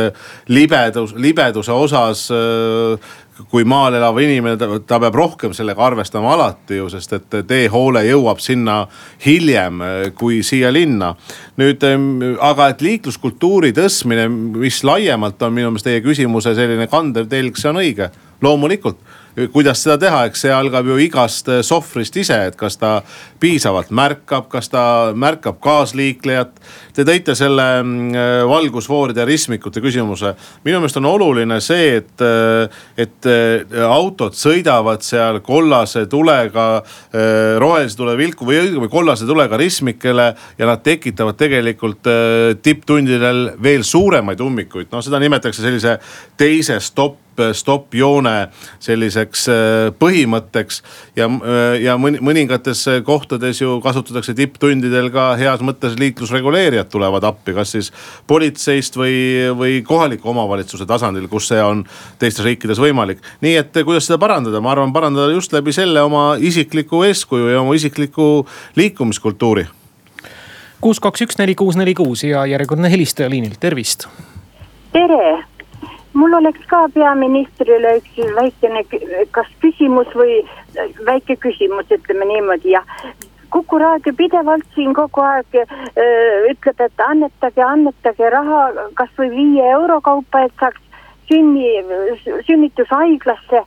libedus, 0.47 1.15
libeduse 1.15 1.71
osas 1.71 2.27
kui 3.49 3.63
maal 3.63 3.95
elav 3.95 4.17
inimene, 4.19 4.57
ta 4.59 4.99
peab 4.99 5.15
rohkem 5.15 5.53
sellega 5.55 5.85
arvestama 5.85 6.33
alati 6.33 6.79
ju, 6.79 6.89
sest 6.91 7.13
et 7.17 7.37
teehoole 7.47 8.03
jõuab 8.07 8.41
sinna 8.43 8.81
hiljem 9.25 9.83
kui 10.19 10.41
siia 10.43 10.73
linna. 10.73 11.13
nüüd 11.59 11.83
aga, 12.39 12.69
et 12.69 12.81
liikluskultuuri 12.81 13.71
tõstmine, 13.75 14.27
mis 14.29 14.83
laiemalt 14.83 15.41
on 15.43 15.53
minu 15.53 15.71
meelest 15.71 15.87
teie 15.87 16.03
küsimuse 16.03 16.55
selline 16.55 16.87
kandev 16.87 17.27
telg, 17.31 17.57
see 17.57 17.71
on 17.71 17.81
õige, 17.83 18.11
loomulikult 18.41 18.99
kuidas 19.53 19.83
seda 19.83 19.97
teha, 20.01 20.23
eks 20.27 20.43
see 20.45 20.51
algab 20.53 20.87
ju 20.89 20.97
igast 21.01 21.49
eh, 21.51 21.61
sohvrist 21.65 22.17
ise, 22.19 22.37
et 22.49 22.57
kas 22.59 22.77
ta 22.79 22.99
piisavalt 23.39 23.91
märkab, 23.95 24.49
kas 24.51 24.71
ta 24.71 24.83
märkab 25.15 25.59
kaasliiklejat. 25.63 26.59
Te 26.99 27.05
tõite 27.07 27.31
selle 27.37 27.63
mm, 27.79 28.07
eh, 28.11 28.41
valgusfooride 28.43 29.23
ristmikute 29.23 29.79
küsimuse. 29.79 30.33
minu 30.65 30.81
meelest 30.81 30.97
on 30.99 31.05
oluline 31.07 31.61
see, 31.63 31.93
et, 32.01 32.23
eh, 32.27 32.81
et 32.99 33.29
autod 33.85 34.35
sõidavad 34.35 35.05
seal 35.05 35.39
kollase 35.45 36.05
tulega, 36.11 36.65
rohelise 37.59 37.95
tule 37.97 38.15
vilku 38.17 38.47
või 38.47 38.57
õigemini 38.63 38.91
kollase 38.91 39.27
tulega 39.27 39.57
ristmikele 39.57 40.27
ja 40.57 40.67
nad 40.67 40.83
tekitavad 40.83 41.37
tegelikult 41.39 42.07
tipptundidel 42.63 43.53
veel 43.63 43.83
suuremaid 43.87 44.41
ummikuid. 44.43 44.91
noh, 44.91 45.03
seda 45.05 45.19
nimetatakse 45.23 45.63
sellise 45.63 45.97
teise 46.37 46.79
stopp 46.83 47.29
stopp-joone 47.53 48.49
selliseks 48.83 49.45
äh, 49.49 49.57
põhimõtteks. 49.99 50.81
ja, 51.15 51.25
äh, 51.25 51.81
ja 51.83 51.97
mõningates 51.97 52.85
kohtades 53.05 53.61
ju 53.61 53.79
kasutatakse 53.83 54.33
tipptundidel 54.37 55.09
ka 55.13 55.33
heas 55.39 55.63
mõttes 55.65 55.97
liiklusreguleerijad 56.89 56.91
tulevad 56.91 57.23
appi, 57.23 57.53
kas 57.53 57.71
siis 57.71 57.91
politseist 58.27 58.97
või, 58.97 59.49
või 59.55 59.83
kohaliku 59.83 60.29
omavalitsuse 60.29 60.85
tasandil, 60.85 61.27
kus 61.29 61.47
see 61.47 61.61
on 61.61 61.85
teistes 62.19 62.45
riikides 62.45 62.79
võimalik. 62.79 63.19
nii 63.41 63.55
et 63.57 63.73
kuidas 63.85 64.07
seda 64.07 64.17
parandada, 64.17 64.61
ma 64.61 64.71
arvan, 64.71 64.93
parandada 64.93 65.31
just 65.31 65.53
läbi 65.53 65.71
selle 65.71 66.01
oma 66.01 66.35
isikliku 66.39 67.03
eeskuju 67.03 67.49
ja 67.49 67.61
oma 67.61 67.75
isikliku 67.75 68.45
liikumiskultuuri. 68.75 69.67
kuus, 70.81 70.99
kaks, 70.99 71.21
üks, 71.21 71.37
neli, 71.37 71.55
kuus, 71.55 71.75
neli, 71.75 71.93
kuus 71.93 72.23
ja 72.23 72.45
järjekordne 72.45 72.91
helistaja 72.91 73.29
liinil, 73.29 73.55
tervist. 73.59 74.07
tere! 74.91 75.45
Mul 76.13 76.33
oleks 76.33 76.65
ka 76.67 76.89
peaministrile 76.93 77.99
üks 77.99 78.15
väikene, 78.35 78.81
kas 79.31 79.47
küsimus 79.61 80.09
või 80.17 80.41
väike 81.05 81.35
küsimus, 81.37 81.85
ütleme 81.93 82.25
niimoodi 82.25 82.73
ja 82.73 82.81
Kuku 83.49 83.79
raadio 83.79 84.13
pidevalt 84.17 84.65
siin 84.75 84.93
kogu 84.93 85.21
aeg 85.25 85.55
öö, 85.55 86.51
ütleb, 86.51 86.81
et 86.85 87.03
annetage, 87.05 87.63
annetage 87.65 88.29
raha 88.29 88.89
kasvõi 88.99 89.29
viie 89.33 89.65
euro 89.71 90.01
kaupa, 90.01 90.43
et 90.45 90.53
saaks 90.59 90.81
sünni, 91.29 91.69
sünnitushaiglasse 92.47 93.63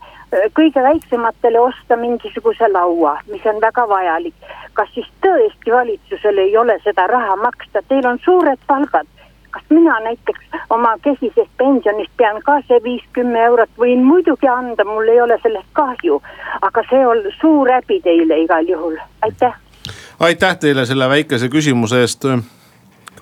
kõige 0.56 0.82
väiksematele 0.82 1.60
osta 1.60 1.96
mingisuguse 1.96 2.68
laua, 2.72 3.18
mis 3.30 3.46
on 3.46 3.60
väga 3.60 3.88
vajalik. 3.88 4.34
kas 4.72 4.88
siis 4.94 5.08
tõesti 5.20 5.72
valitsusel 5.72 6.38
ei 6.38 6.56
ole 6.56 6.78
seda 6.84 7.06
raha 7.06 7.36
maksta, 7.36 7.82
teil 7.88 8.06
on 8.06 8.18
suured 8.24 8.58
palgad 8.66 9.06
kas 9.52 9.62
mina 9.68 10.00
näiteks 10.00 10.40
oma 10.70 10.94
kesisest 11.02 11.50
pensionist 11.56 12.12
pean 12.16 12.40
ka 12.42 12.54
see 12.68 12.78
viiskümmend 12.84 13.44
eurot, 13.44 13.72
võin 13.78 14.04
muidugi 14.08 14.48
anda, 14.48 14.84
mul 14.88 15.08
ei 15.08 15.20
ole 15.20 15.36
sellest 15.42 15.68
kahju. 15.72 16.22
aga 16.62 16.84
see 16.90 17.02
on 17.06 17.20
suur 17.40 17.72
häbi 17.72 18.00
teile 18.00 18.38
igal 18.44 18.68
juhul, 18.68 18.96
aitäh. 19.22 19.58
Aitäh 20.22 20.58
teile 20.58 20.86
selle 20.86 21.08
väikese 21.08 21.48
küsimuse 21.50 22.00
eest 22.00 22.26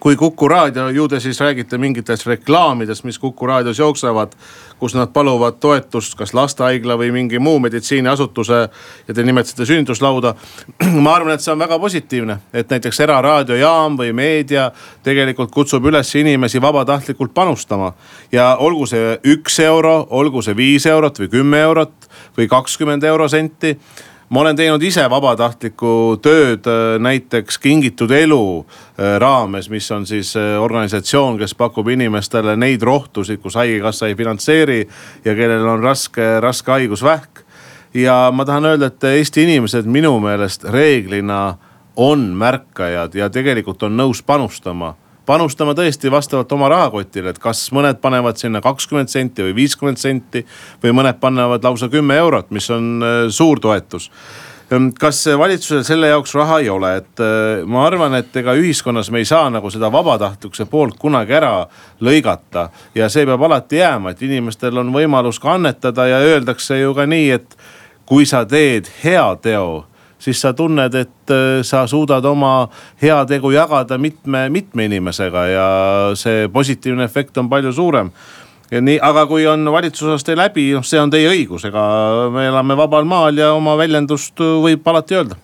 kui 0.00 0.16
Kuku 0.16 0.48
raadio, 0.48 0.88
ju 0.88 1.08
te 1.08 1.20
siis 1.20 1.40
räägite 1.40 1.78
mingitest 1.78 2.26
reklaamidest, 2.26 3.04
mis 3.04 3.18
Kuku 3.18 3.46
raadios 3.46 3.78
jooksevad. 3.78 4.32
kus 4.80 4.94
nad 4.94 5.08
paluvad 5.12 5.58
toetust, 5.60 6.14
kas 6.16 6.32
lastehaigla 6.34 6.94
või 6.96 7.10
mingi 7.12 7.38
muu 7.38 7.58
meditsiiniasutuse 7.60 8.68
ja 9.08 9.14
te 9.14 9.22
nimetasite 9.22 9.66
sünnituslauda. 9.66 10.34
ma 11.04 11.14
arvan, 11.14 11.34
et 11.34 11.40
see 11.40 11.52
on 11.52 11.58
väga 11.58 11.78
positiivne, 11.78 12.38
et 12.52 12.70
näiteks 12.70 13.00
eraraadiojaam 13.00 13.98
või 13.98 14.12
meedia 14.12 14.70
tegelikult 15.02 15.50
kutsub 15.50 15.84
üles 15.84 16.14
inimesi 16.14 16.62
vabatahtlikult 16.62 17.34
panustama. 17.34 17.92
ja 18.32 18.56
olgu 18.56 18.86
see 18.86 19.18
üks 19.24 19.60
euro, 19.60 20.06
olgu 20.10 20.42
see 20.42 20.56
viis 20.56 20.86
eurot 20.86 21.18
või 21.20 21.28
kümme 21.28 21.60
eurot 21.60 22.08
või 22.38 22.48
kakskümmend 22.48 23.04
eurosenti 23.04 23.76
ma 24.30 24.40
olen 24.40 24.56
teinud 24.56 24.82
ise 24.86 25.02
vabatahtlikku 25.10 25.92
tööd 26.22 26.66
äh, 26.70 26.94
näiteks 27.02 27.58
Kingitud 27.58 28.12
Elu 28.14 28.44
äh, 28.62 29.16
raames, 29.18 29.66
mis 29.70 29.90
on 29.90 30.06
siis 30.06 30.36
äh, 30.38 30.54
organisatsioon, 30.62 31.38
kes 31.40 31.54
pakub 31.58 31.90
inimestele 31.90 32.54
neid 32.56 32.82
rohtusid, 32.86 33.42
kus 33.42 33.58
haigekassa 33.58 34.06
ei 34.06 34.14
finantseeri 34.18 34.80
ja 35.24 35.34
kellel 35.34 35.66
on 35.66 35.82
raske, 35.82 36.28
raske 36.40 36.70
haigus 36.76 37.02
vähk. 37.02 37.42
ja 37.94 38.30
ma 38.32 38.44
tahan 38.46 38.70
öelda, 38.70 38.86
et 38.86 39.04
Eesti 39.04 39.42
inimesed 39.42 39.86
minu 39.90 40.20
meelest 40.22 40.64
reeglina 40.64 41.56
on 41.96 42.30
märkajad 42.38 43.14
ja 43.14 43.30
tegelikult 43.30 43.82
on 43.82 43.98
nõus 43.98 44.22
panustama 44.22 44.94
panustama 45.30 45.76
tõesti 45.78 46.10
vastavalt 46.10 46.52
oma 46.58 46.68
rahakotile, 46.72 47.30
et 47.30 47.40
kas 47.42 47.68
mõned 47.76 48.02
panevad 48.02 48.40
sinna 48.40 48.62
kakskümmend 48.64 49.12
senti 49.12 49.46
või 49.46 49.56
viiskümmend 49.62 50.02
senti 50.02 50.44
või 50.82 50.94
mõned 50.98 51.22
panevad 51.22 51.64
lausa 51.64 51.88
kümme 51.92 52.18
eurot, 52.18 52.50
mis 52.50 52.70
on 52.74 52.96
äh, 52.98 53.26
suur 53.30 53.62
toetus 53.62 54.10
Ehm, 54.70 54.88
kas 54.98 55.24
valitsusel 55.38 55.82
selle 55.82 56.12
jaoks 56.12 56.34
raha 56.38 56.60
ei 56.62 56.68
ole, 56.70 56.92
et 57.00 57.20
äh, 57.24 57.64
ma 57.66 57.82
arvan, 57.88 58.14
et 58.20 58.36
ega 58.38 58.54
ühiskonnas 58.54 59.10
me 59.10 59.18
ei 59.18 59.26
saa 59.26 59.48
nagu 59.50 59.70
seda 59.70 59.90
vabatahtlikkuse 59.90 60.68
poolt 60.70 60.94
kunagi 60.98 61.34
ära 61.34 61.66
lõigata. 62.00 62.68
ja 62.94 63.08
see 63.10 63.26
peab 63.26 63.42
alati 63.42 63.80
jääma, 63.80 64.14
et 64.14 64.22
inimestel 64.22 64.78
on 64.78 64.92
võimalus 64.94 65.42
ka 65.42 65.56
annetada 65.58 66.06
ja 66.06 66.22
öeldakse 66.22 66.78
ju 66.78 66.94
ka 66.94 67.06
nii, 67.06 67.30
et 67.30 67.56
kui 68.06 68.26
sa 68.26 68.44
teed 68.46 68.86
heateo 69.02 69.89
siis 70.20 70.40
sa 70.40 70.52
tunned, 70.52 70.94
et 70.94 71.33
äh, 71.33 71.62
sa 71.66 71.87
suudad 71.87 72.24
oma 72.24 72.68
heategu 73.02 73.50
jagada 73.50 73.98
mitme, 73.98 74.48
mitme 74.48 74.85
inimesega 74.90 75.46
ja 75.48 75.66
see 76.14 76.48
positiivne 76.52 77.04
efekt 77.09 77.40
on 77.40 77.48
palju 77.48 77.72
suurem 77.72 78.12
nii, 78.70 78.98
aga 79.02 79.24
kui 79.26 79.46
on 79.50 79.66
valitsusaste 79.72 80.37
läbi, 80.38 80.68
noh, 80.76 80.85
see 80.87 81.00
on 81.02 81.11
teie 81.11 81.30
õigus, 81.30 81.64
ega 81.66 81.83
me 82.30 82.46
elame 82.46 82.76
vabal 82.78 83.09
maal 83.09 83.38
ja 83.40 83.50
oma 83.56 83.74
väljendust 83.78 84.38
võib 84.38 84.87
alati 84.87 85.18
öelda. 85.18 85.38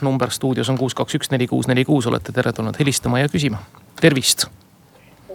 number 0.00 0.30
stuudios 0.30 0.68
on 0.68 0.78
kuus, 0.78 0.94
kaks, 0.94 1.14
üks, 1.14 1.30
neli, 1.30 1.46
kuus, 1.46 1.68
neli, 1.68 1.84
kuus, 1.84 2.06
olete 2.06 2.32
teretulnud 2.32 2.78
helistama 2.80 3.20
ja 3.20 3.28
küsima, 3.28 3.60
tervist. 4.00 4.48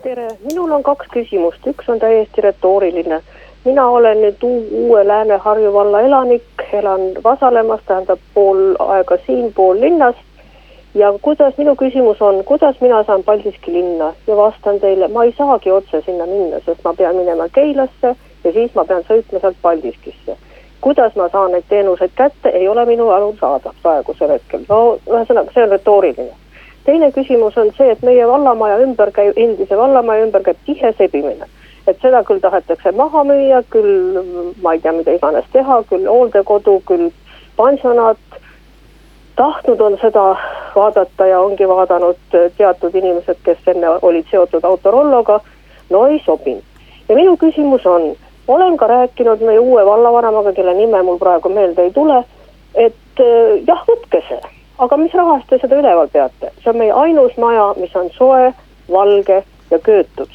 tere, 0.03 0.27
minul 0.43 0.71
on 0.71 0.83
kaks 0.83 1.07
küsimust, 1.13 1.63
üks 1.67 1.87
on 1.87 1.99
täiesti 1.99 2.41
retooriline. 2.41 3.21
mina 3.65 3.87
olen 3.87 4.17
nüüd 4.21 4.43
uue 4.43 5.07
Lääne-Harju 5.07 5.73
valla 5.73 6.01
elanik, 6.01 6.54
elan 6.73 7.01
Vasalemmas, 7.23 7.81
tähendab 7.85 8.19
pool 8.33 8.75
aega 8.79 9.17
siin, 9.25 9.53
pool 9.53 9.81
linnas 9.81 10.15
ja 10.95 11.13
kuidas, 11.21 11.57
minu 11.57 11.75
küsimus 11.75 12.21
on, 12.21 12.43
kuidas 12.43 12.81
mina 12.81 13.03
saan 13.03 13.23
Paldiski 13.23 13.73
linna 13.73 14.13
ja 14.27 14.37
vastan 14.37 14.79
teile, 14.79 15.07
ma 15.07 15.23
ei 15.23 15.33
saagi 15.37 15.71
otse 15.71 16.01
sinna 16.05 16.25
minna, 16.25 16.59
sest 16.65 16.83
ma 16.83 16.93
pean 16.93 17.15
minema 17.15 17.49
Keilasse 17.49 18.15
ja 18.43 18.51
siis 18.53 18.75
ma 18.75 18.85
pean 18.85 19.03
sõitma 19.09 19.39
sealt 19.39 19.57
Paldiskisse. 19.61 20.37
kuidas 20.81 21.15
ma 21.15 21.29
saan 21.29 21.51
neid 21.51 21.63
teenuseid 21.69 22.11
kätte, 22.15 22.49
ei 22.49 22.67
ole 22.67 22.85
minu 22.85 23.09
aru 23.09 23.35
saada 23.39 23.73
praegusel 23.81 24.29
hetkel, 24.29 24.65
no 24.69 24.99
ühesõnaga, 25.09 25.53
see 25.53 25.63
on 25.63 25.69
retooriline. 25.69 26.33
teine 26.85 27.11
küsimus 27.11 27.57
on 27.57 27.71
see, 27.77 27.91
et 27.91 28.01
meie 28.01 28.27
vallamaja 28.27 28.77
ümber 28.79 29.11
käib, 29.11 29.33
endise 29.35 29.77
vallamaja 29.77 30.25
ümber 30.25 30.43
käib 30.43 30.57
tihe 30.65 30.93
sebimine. 30.97 31.47
Et 31.87 32.01
seda 32.01 32.23
küll 32.23 32.41
tahetakse 32.41 32.91
maha 32.91 33.23
müüa, 33.23 33.61
küll 33.69 34.21
ma 34.61 34.73
ei 34.73 34.81
tea, 34.81 34.91
mida 34.91 35.13
iganes 35.13 35.45
teha, 35.53 35.83
küll 35.89 36.07
hooldekodu, 36.09 36.79
küll 36.85 37.11
pansionaat 37.57 38.17
tahtnud 39.35 39.79
on 39.79 39.97
seda 40.01 40.35
vaadata 40.75 41.25
ja 41.25 41.39
ongi 41.39 41.67
vaadanud 41.67 42.37
teatud 42.57 42.95
inimesed, 42.95 43.37
kes 43.43 43.67
enne 43.67 43.89
olid 44.01 44.25
seotud 44.31 44.63
Autorolloga. 44.63 45.39
no 45.89 46.07
ei 46.07 46.21
sobinud. 46.25 46.63
ja 47.09 47.15
minu 47.15 47.37
küsimus 47.37 47.85
on, 47.85 48.15
olen 48.47 48.77
ka 48.77 48.87
rääkinud 48.87 49.41
meie 49.41 49.59
uue 49.59 49.85
vallavanemaga, 49.85 50.53
kelle 50.53 50.73
nime 50.73 51.01
mul 51.01 51.17
praegu 51.17 51.49
meelde 51.49 51.83
ei 51.83 51.91
tule. 51.91 52.23
et 52.75 53.19
eh, 53.19 53.63
jah, 53.67 53.83
võtke 53.87 54.21
see, 54.29 54.41
aga 54.77 54.97
mis 54.97 55.13
rahast 55.13 55.47
te 55.49 55.59
seda 55.61 55.75
üleval 55.75 56.07
peate, 56.07 56.51
see 56.63 56.69
on 56.69 56.77
meie 56.77 56.93
ainus 56.93 57.37
maja, 57.37 57.73
mis 57.77 57.95
on 57.95 58.09
soe, 58.17 58.53
valge 58.91 59.43
ja 59.71 59.79
köötud. 59.79 60.29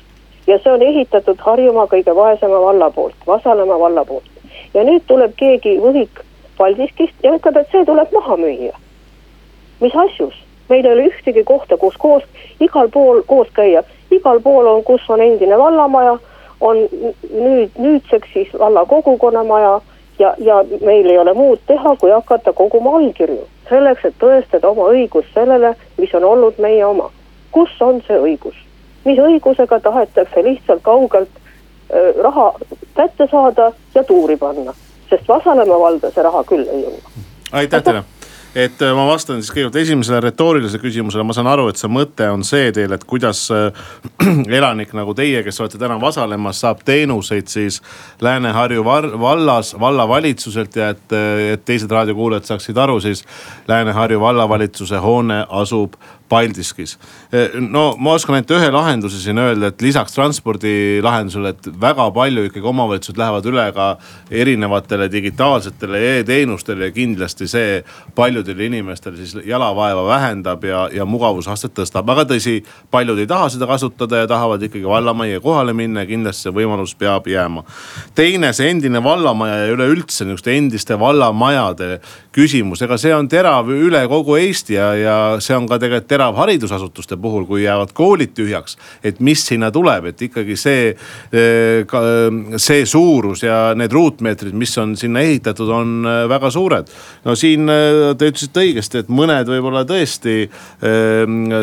Ja 0.50 0.58
see 0.58 0.74
on 0.74 0.82
ehitatud 0.82 1.38
Harjumaa 1.46 1.86
kõige 1.94 2.14
vaesema 2.16 2.60
valla 2.66 2.90
poolt, 2.90 3.16
Vasalemma 3.26 3.78
valla 3.78 4.04
poolt. 4.04 4.30
ja 4.74 4.84
nüüd 4.84 5.06
tuleb 5.06 5.34
keegi 5.38 5.78
võhik 5.80 6.22
Paldiskist 6.58 7.24
ja 7.24 7.32
ütleb, 7.38 7.56
et 7.56 7.72
see 7.72 7.84
tuleb 7.88 8.12
maha 8.12 8.36
müüa 8.36 8.76
mis 9.80 9.96
asjus, 9.96 10.34
meil 10.68 10.84
ei 10.84 10.92
ole 10.92 11.06
ühtegi 11.08 11.44
kohta, 11.44 11.76
kus 11.76 11.96
koos, 11.98 12.24
igal 12.60 12.88
pool 12.92 13.22
koos 13.26 13.48
käia, 13.56 13.82
igal 14.10 14.40
pool 14.40 14.66
on, 14.66 14.84
kus 14.84 15.08
on 15.08 15.22
endine 15.24 15.58
vallamaja, 15.58 16.18
on 16.60 16.82
nüüd, 17.32 17.78
nüüdseks 17.78 18.32
siis 18.32 18.52
valla 18.58 18.84
kogukonnamaja 18.86 19.78
ja, 20.18 20.34
ja 20.38 20.60
meil 20.84 21.08
ei 21.08 21.18
ole 21.18 21.32
muud 21.34 21.62
teha, 21.66 21.96
kui 22.00 22.10
hakata 22.10 22.52
koguma 22.52 22.96
allkirju. 22.98 23.46
selleks, 23.70 24.04
et 24.04 24.14
tõestada 24.18 24.66
oma 24.68 24.88
õigust 24.90 25.30
sellele, 25.34 25.76
mis 25.98 26.14
on 26.14 26.24
olnud 26.24 26.58
meie 26.58 26.84
oma. 26.84 27.10
kus 27.52 27.70
on 27.80 28.02
see 28.06 28.18
õigus? 28.18 28.56
Mis 29.04 29.18
õigusega 29.18 29.80
tahetakse 29.80 30.44
lihtsalt 30.44 30.82
kaugelt 30.82 31.40
raha 32.22 32.52
kätte 32.94 33.26
saada 33.30 33.72
ja 33.94 34.04
tuuri 34.04 34.36
panna, 34.36 34.74
sest 35.10 35.28
Vasalemma 35.28 35.78
valda 35.80 36.10
see 36.14 36.22
raha 36.22 36.44
küll 36.46 36.66
ei 36.68 36.84
jõua. 36.84 37.26
aitäh 37.52 37.82
teile! 37.82 38.04
Et 38.50 38.80
ma 38.82 39.04
vastan 39.06 39.38
siis 39.38 39.52
kõigepealt 39.54 39.76
esimesele 39.78 40.18
retoorilisele 40.24 40.82
küsimusele, 40.82 41.22
ma 41.22 41.34
saan 41.36 41.46
aru, 41.46 41.68
et 41.70 41.78
see 41.78 41.90
mõte 41.90 42.26
on 42.34 42.42
see 42.42 42.72
teil, 42.74 42.90
et 42.96 43.04
kuidas 43.06 43.44
elanik 44.58 44.90
nagu 44.98 45.14
teie, 45.14 45.44
kes 45.46 45.62
olete 45.62 45.78
täna 45.78 46.00
Vasalemmas, 46.02 46.58
saab 46.64 46.82
teenuseid 46.82 47.46
siis 47.46 47.78
Lääne-Harju 48.18 48.82
vallas, 48.82 49.70
vallavalitsuselt 49.78 50.80
ja 50.82 50.90
et, 50.96 51.14
et 51.54 51.64
teised 51.64 51.94
raadiokuulajad 51.94 52.50
saaksid 52.50 52.82
aru, 52.82 52.98
siis 53.00 53.22
Lääne-Harju 53.70 54.18
vallavalitsuse 54.20 54.98
hoone 54.98 55.44
asub 55.62 55.94
Paldiskis. 56.30 56.98
no 57.58 57.96
ma 57.98 58.12
oskan 58.14 58.36
ainult 58.38 58.52
ühe 58.54 58.68
lahenduse 58.70 59.18
siin 59.18 59.38
öelda, 59.42 59.72
et 59.72 59.82
lisaks 59.82 60.14
transpordilahendusele, 60.14 61.50
et 61.50 61.68
väga 61.82 62.06
palju 62.14 62.44
ikkagi 62.46 62.68
omavalitsused 62.70 63.18
lähevad 63.18 63.48
üle 63.50 63.64
ka 63.74 63.86
erinevatele 64.30 65.08
digitaalsetele 65.10 66.02
e-teenustele 66.12 66.86
ja 66.86 66.94
kindlasti 66.94 67.48
see 67.50 67.80
paljudele 68.14 68.68
inimestele 68.70 69.18
siis 69.18 69.34
jalavaeva 69.46 70.04
vähendab 70.06 70.64
ja, 70.64 70.84
ja 70.94 71.04
mugavusastet 71.04 71.74
tõstab. 71.74 72.06
aga 72.14 72.26
tõsi, 72.30 72.60
paljud 72.94 73.18
ei 73.18 73.26
taha 73.26 73.50
seda 73.50 73.66
kasutada 73.66 74.22
ja 74.22 74.30
tahavad 74.30 74.62
ikkagi 74.62 74.86
vallamajja 74.86 75.42
kohale 75.42 75.74
minna 75.74 76.06
ja 76.06 76.10
kindlasti 76.12 76.46
see 76.46 76.54
võimalus 76.60 76.94
peab 76.94 77.26
jääma. 77.26 77.64
teine, 78.14 78.52
see 78.54 78.70
endine 78.70 79.02
vallamaja 79.02 79.64
ja 79.64 79.74
üleüldse 79.74 80.24
niisuguste 80.24 80.54
endiste 80.54 80.98
vallamajade 80.98 81.98
küsimus, 82.32 82.86
ega 82.86 82.94
see 83.00 83.14
on 83.14 83.26
terav 83.28 83.66
üle 83.74 84.06
kogu 84.08 84.38
Eesti 84.38 84.78
ja, 84.78 84.94
ja 84.94 85.18
see 85.42 85.58
on 85.58 85.66
ka 85.66 85.80
tegelikult 85.82 86.08
terav 86.10 86.19
haridusasutuste 86.36 87.16
puhul, 87.20 87.46
kui 87.48 87.62
jäävad 87.64 87.92
koolid 87.96 88.34
tühjaks. 88.36 88.76
et 89.04 89.20
mis 89.20 89.46
sinna 89.46 89.70
tuleb, 89.70 90.04
et 90.10 90.22
ikkagi 90.22 90.56
see, 90.56 90.94
eh, 91.32 91.86
see 92.56 92.86
suurus 92.86 93.42
ja 93.42 93.74
need 93.74 93.92
ruutmeetrid, 93.92 94.54
mis 94.54 94.76
on 94.78 94.96
sinna 94.96 95.20
ehitatud, 95.20 95.68
on 95.68 96.06
eh, 96.06 96.28
väga 96.28 96.50
suured. 96.50 96.90
no 97.24 97.34
siin 97.34 97.68
eh, 97.68 98.14
te 98.18 98.30
ütlesite 98.30 98.64
õigesti, 98.64 99.04
et 99.04 99.08
mõned 99.08 99.48
võib-olla 99.48 99.84
tõesti 99.84 100.50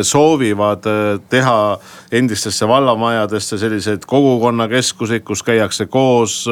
soovivad 0.02 0.84
teha 1.30 1.78
endistesse 2.12 2.66
vallamajadesse 2.68 3.58
selliseid 3.58 4.04
kogukonnakeskuseid, 4.06 5.22
kus 5.24 5.42
käiakse 5.42 5.86
koos. 5.86 6.46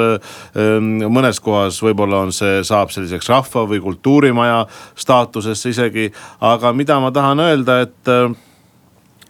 mõnes 1.16 1.40
kohas 1.40 1.79
võib-olla 1.83 2.23
on 2.27 2.33
see, 2.33 2.62
saab 2.64 2.90
selliseks 2.95 3.29
rahva 3.29 3.64
või 3.69 3.81
kultuuri 3.81 3.97
kultuurimaja 4.07 4.66
staatusesse 4.95 5.71
isegi. 5.71 6.12
aga 6.40 6.73
mida 6.73 7.01
ma 7.01 7.11
tahan 7.11 7.40
öelda, 7.40 7.81
et 7.81 7.96
äh, 8.09 8.37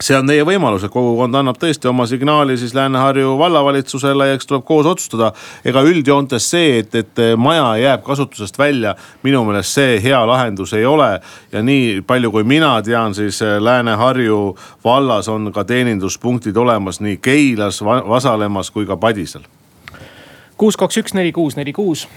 see 0.01 0.17
on 0.17 0.29
teie 0.29 0.45
võimalus, 0.45 0.85
et 0.85 0.93
kogukond 0.93 1.35
annab 1.39 1.57
tõesti 1.61 1.89
oma 1.89 2.05
signaali 2.09 2.57
siis 2.61 2.75
Lääne-Harju 2.77 3.37
vallavalitsusele 3.39 4.29
ja 4.29 4.37
eks 4.37 4.47
tuleb 4.47 4.65
koos 4.69 4.87
otsustada. 4.87 5.33
ega 5.65 5.83
üldjoontes 5.83 6.51
see, 6.51 6.79
et, 6.79 6.95
et 6.95 7.23
maja 7.37 7.77
jääb 7.81 8.03
kasutusest 8.05 8.59
välja, 8.59 8.95
minu 9.23 9.45
meelest 9.45 9.73
see 9.73 10.01
hea 10.03 10.21
lahendus 10.27 10.73
ei 10.77 10.85
ole. 10.87 11.21
ja 11.53 11.63
nii 11.63 12.03
palju, 12.07 12.31
kui 12.31 12.45
mina 12.45 12.83
tean, 12.83 13.15
siis 13.15 13.41
Lääne-Harju 13.41 14.57
vallas 14.85 15.29
on 15.29 15.53
ka 15.53 15.65
teeninduspunktid 15.65 16.57
olemas 16.57 17.01
nii 17.01 17.17
Keilas, 17.17 17.85
Vasalemmas 17.85 18.71
kui 18.71 18.87
ka 18.87 18.97
Padisel. 18.97 19.43
kuus, 20.57 20.77
kaks, 20.77 20.97
üks, 20.97 21.15
neli, 21.15 21.33
kuus, 21.33 21.57
neli, 21.57 21.73
kuus 21.73 22.09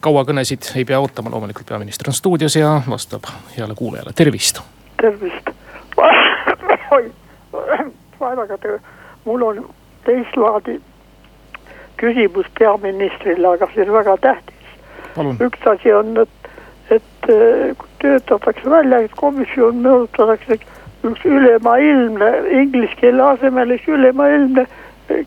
kaua 0.00 0.22
kõnesid 0.24 0.66
ei 0.78 0.84
pea 0.86 1.00
ootama, 1.00 1.30
loomulikult 1.30 1.66
peaminister 1.66 2.10
on 2.10 2.14
stuudios 2.14 2.56
ja 2.56 2.80
vastab 2.88 3.26
heale 3.56 3.74
kuulajale, 3.74 4.12
tervist. 4.14 4.62
Tervist. 5.00 5.50
vaadake, 8.20 8.78
mul 9.24 9.42
on 9.42 9.64
teist 10.04 10.36
laadi 10.36 10.80
küsimus 11.98 12.46
peaministrile, 12.58 13.48
aga 13.48 13.68
see 13.74 13.84
on 13.86 13.92
väga 13.92 14.16
tähtis. 14.16 14.54
üks 15.42 15.66
asi 15.66 15.92
on, 15.92 16.16
et, 16.22 16.50
et 16.90 17.30
töötatakse 18.02 18.70
välja, 18.70 19.00
et 19.06 19.14
komisjon 19.16 19.82
nõutatakse 19.82 20.58
üks 21.06 21.24
ülemaailmne 21.24 22.30
inglise 22.60 22.94
keele 23.00 23.22
asemel 23.22 23.74
üks 23.76 23.88
ülemaailmne 23.88 24.66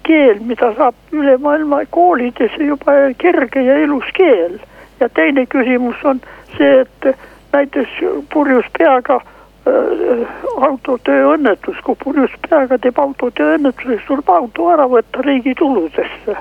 keel, 0.08 0.40
mida 0.46 0.72
saab 0.78 1.16
üle 1.16 1.38
maailma 1.42 1.84
koolides 1.90 2.56
juba 2.60 2.96
kerge 3.18 3.64
ja 3.66 3.78
ilus 3.84 4.08
keel. 4.14 4.60
ja 5.00 5.10
teine 5.10 5.46
küsimus 5.50 6.04
on 6.06 6.20
see, 6.58 6.82
et 6.82 7.16
näiteks 7.54 8.02
purjus 8.34 8.66
peaga 8.78 9.22
äh, 9.68 10.38
auto 10.62 10.98
tööõnnetus, 11.08 11.82
kui 11.86 11.98
purjus 12.04 12.38
peaga 12.50 12.78
teeb 12.78 13.00
auto 13.00 13.32
tööõnnetuse, 13.38 13.98
siis 13.98 14.08
tuleb 14.08 14.30
auto 14.30 14.72
ära 14.74 14.88
võtta 14.90 15.26
riigi 15.26 15.56
tuludesse 15.60 16.38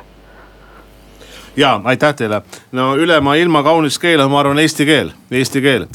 ja 1.61 1.81
aitäh 1.85 2.15
teile. 2.17 2.43
no 2.73 2.95
üle 2.97 3.21
ilma 3.39 3.63
kaunis 3.63 3.99
keel 3.99 4.21
on, 4.21 4.31
ma 4.31 4.41
arvan, 4.41 4.59
eesti 4.59 4.87
keel, 4.87 5.11
eesti 5.31 5.61
keel. 5.61 5.87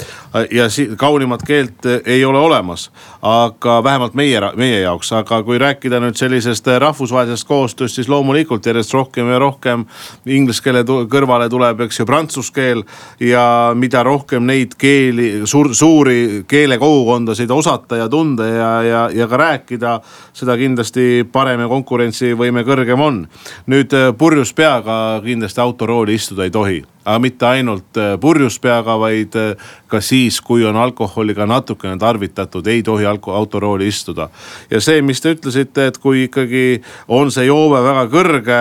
ja 0.52 0.68
kaunimat 0.98 1.42
keelt 1.48 1.86
ei 2.06 2.26
ole 2.26 2.40
olemas, 2.40 2.92
aga 3.22 3.84
vähemalt 3.84 4.14
meie, 4.14 4.42
meie 4.56 4.80
jaoks, 4.82 5.12
aga 5.14 5.42
kui 5.44 5.58
rääkida 5.58 6.00
nüüd 6.04 6.18
sellisest 6.20 6.68
rahvusvahelisest 6.68 7.48
koostööst, 7.48 7.96
siis 7.96 8.10
loomulikult 8.12 8.66
järjest 8.66 8.94
rohkem 8.94 9.30
ja 9.32 9.40
rohkem 9.40 9.86
inglise 10.26 10.64
keele 10.64 10.84
kõrvale 10.86 11.50
tuleb, 11.50 11.82
eks 11.88 12.00
ju, 12.00 12.06
prantsuse 12.06 12.54
keel. 12.54 12.84
ja 13.20 13.74
mida 13.76 14.04
rohkem 14.04 14.46
neid 14.46 14.76
keeli, 14.78 15.48
suur, 15.48 15.74
suuri 15.76 16.44
keelekogukondasid 16.48 17.52
osata 17.52 18.04
ja 18.04 18.10
tunda 18.10 18.46
ja, 18.46 18.72
ja, 18.84 19.04
ja 19.14 19.28
ka 19.28 19.38
rääkida, 19.38 20.00
seda 20.34 20.58
kindlasti 20.58 21.26
parem 21.32 21.64
ja 21.64 21.72
konkurentsivõime 21.72 22.66
kõrgem 22.68 23.02
on. 23.02 23.24
nüüd 23.72 23.94
purjus 24.18 24.54
peaga 24.54 25.22
kindlasti 25.24 25.55
autorooli 25.62 26.16
istuda 26.16 26.44
ei 26.44 26.52
tohi 26.52 26.84
aga 27.06 27.20
mitte 27.22 27.46
ainult 27.46 28.00
äh, 28.02 28.16
purjus 28.22 28.58
peaga, 28.62 28.98
vaid 29.00 29.36
äh, 29.38 29.68
ka 29.92 30.02
siis, 30.02 30.40
kui 30.42 30.66
on 30.66 30.78
alkoholi 30.82 31.36
ka 31.38 31.46
natukene 31.50 32.00
tarvitatud, 32.02 32.66
ei 32.68 32.82
tohi 32.84 33.06
autorooli 33.06 33.88
istuda. 33.88 34.30
ja 34.72 34.82
see, 34.82 35.02
mis 35.06 35.22
te 35.22 35.36
ütlesite, 35.36 35.92
et 35.92 36.02
kui 36.02 36.26
ikkagi 36.26 36.82
on 37.08 37.32
see 37.32 37.46
joove 37.46 37.84
väga 37.86 38.10
kõrge 38.10 38.60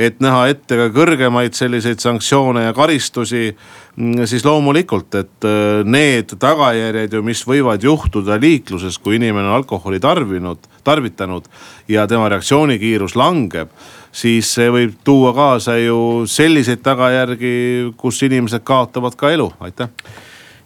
et 0.00 0.20
näha 0.22 0.44
ette 0.52 0.76
ka 0.78 0.86
kõrgemaid 0.94 1.56
selliseid 1.58 1.98
sanktsioone 1.98 2.62
ja 2.62 2.72
karistusi, 2.72 3.50
mm, 3.96 4.26
siis 4.30 4.44
loomulikult, 4.46 5.14
et 5.18 5.46
äh, 5.50 5.82
need 5.82 6.36
tagajärjed 6.38 7.18
ju, 7.18 7.24
mis 7.26 7.42
võivad 7.42 7.82
juhtuda 7.82 8.38
liikluses, 8.40 9.00
kui 9.02 9.18
inimene 9.18 9.50
on 9.50 9.58
alkoholi 9.58 9.98
tarvinud, 10.00 10.70
tarvitanud 10.86 11.50
ja 11.90 12.06
tema 12.06 12.30
reaktsioonikiirus 12.30 13.18
langeb 13.18 13.74
siis 14.12 14.54
see 14.54 14.70
võib 14.70 14.96
tuua 15.04 15.32
kaasa 15.34 15.76
ju 15.78 16.26
selliseid 16.26 16.82
tagajärgi, 16.82 17.52
kus 17.96 18.22
inimesed 18.26 18.64
kaotavad 18.66 19.16
ka 19.16 19.30
elu, 19.30 19.52
aitäh 19.60 19.88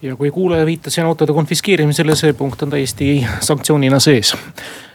ja 0.04 0.16
kui 0.16 0.30
kuulaja 0.30 0.66
viitas 0.66 0.94
siin 0.94 1.06
autode 1.06 1.32
konfiskeerimisele, 1.32 2.14
see 2.16 2.32
punkt 2.32 2.62
on 2.62 2.70
täiesti 2.70 3.26
sanktsioonina 3.40 4.00
sees. 4.00 4.36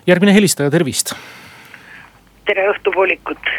järgmine 0.07 0.33
helistaja, 0.33 0.71
tervist. 0.71 1.13
tere 2.45 2.67
õhtupoolikut. 2.71 3.49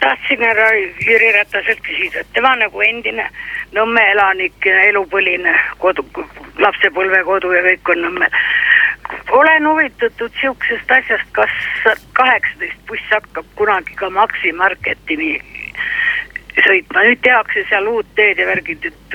tahtsin 0.00 0.40
härra 0.40 0.68
Jüri 1.06 1.32
Rataselt 1.32 1.82
küsida, 1.82 2.20
et 2.20 2.32
tema 2.32 2.56
nagu 2.56 2.80
endine 2.80 3.30
Nõmme 3.72 4.02
elanik, 4.12 4.66
elupõline 4.68 5.52
kodu, 5.80 6.04
lapsepõlvekodu 6.60 7.52
ja 7.52 7.62
kõik 7.64 7.92
on 7.94 8.02
Nõmmel 8.04 8.34
olen 9.32 9.68
huvitatud 9.68 10.30
sihukesest 10.40 10.90
asjast, 10.90 11.28
kas 11.32 11.50
kaheksateist 12.12 12.86
buss 12.88 13.10
hakkab 13.10 13.46
kunagi 13.56 13.94
ka 13.96 14.10
Maxi 14.10 14.52
Marketini 14.52 15.38
sõitma, 16.60 17.04
nüüd 17.06 17.22
tehakse 17.24 17.64
seal 17.70 17.88
uut 17.88 18.08
teed 18.18 18.40
ja 18.40 18.46
värgid, 18.50 18.90
et. 18.90 19.14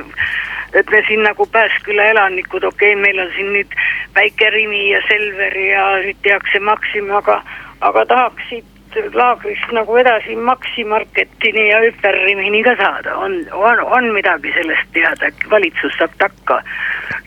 et 0.79 0.89
me 0.91 1.03
siin 1.07 1.21
nagu 1.25 1.45
Pääsküla 1.53 2.09
elanikud, 2.13 2.63
okei 2.63 2.93
okay,, 2.95 3.01
meil 3.01 3.19
on 3.21 3.29
siin 3.35 3.53
nüüd 3.53 3.77
väike 4.15 4.49
Rimi 4.55 4.89
ja 4.89 5.03
Selver 5.07 5.59
ja 5.61 5.85
nüüd 6.01 6.17
tehakse 6.25 6.59
Maxim, 6.59 7.11
aga, 7.21 7.41
aga 7.81 8.05
tahaks 8.09 8.49
siit 8.49 8.65
laagrist 9.13 9.71
nagu 9.77 9.97
edasi 10.01 10.35
Maxi 10.35 10.83
Marketini 10.83 11.69
ja 11.69 11.83
Hüperrimini 11.85 12.63
ka 12.65 12.73
saada, 12.81 13.17
on, 13.21 13.37
on, 13.53 13.85
on 13.85 14.09
midagi 14.17 14.53
sellest 14.57 14.89
teada, 14.97 15.29
äkki 15.29 15.53
valitsus 15.53 15.93
saab 16.01 16.17
takka 16.17 16.63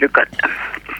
lükata 0.02 0.50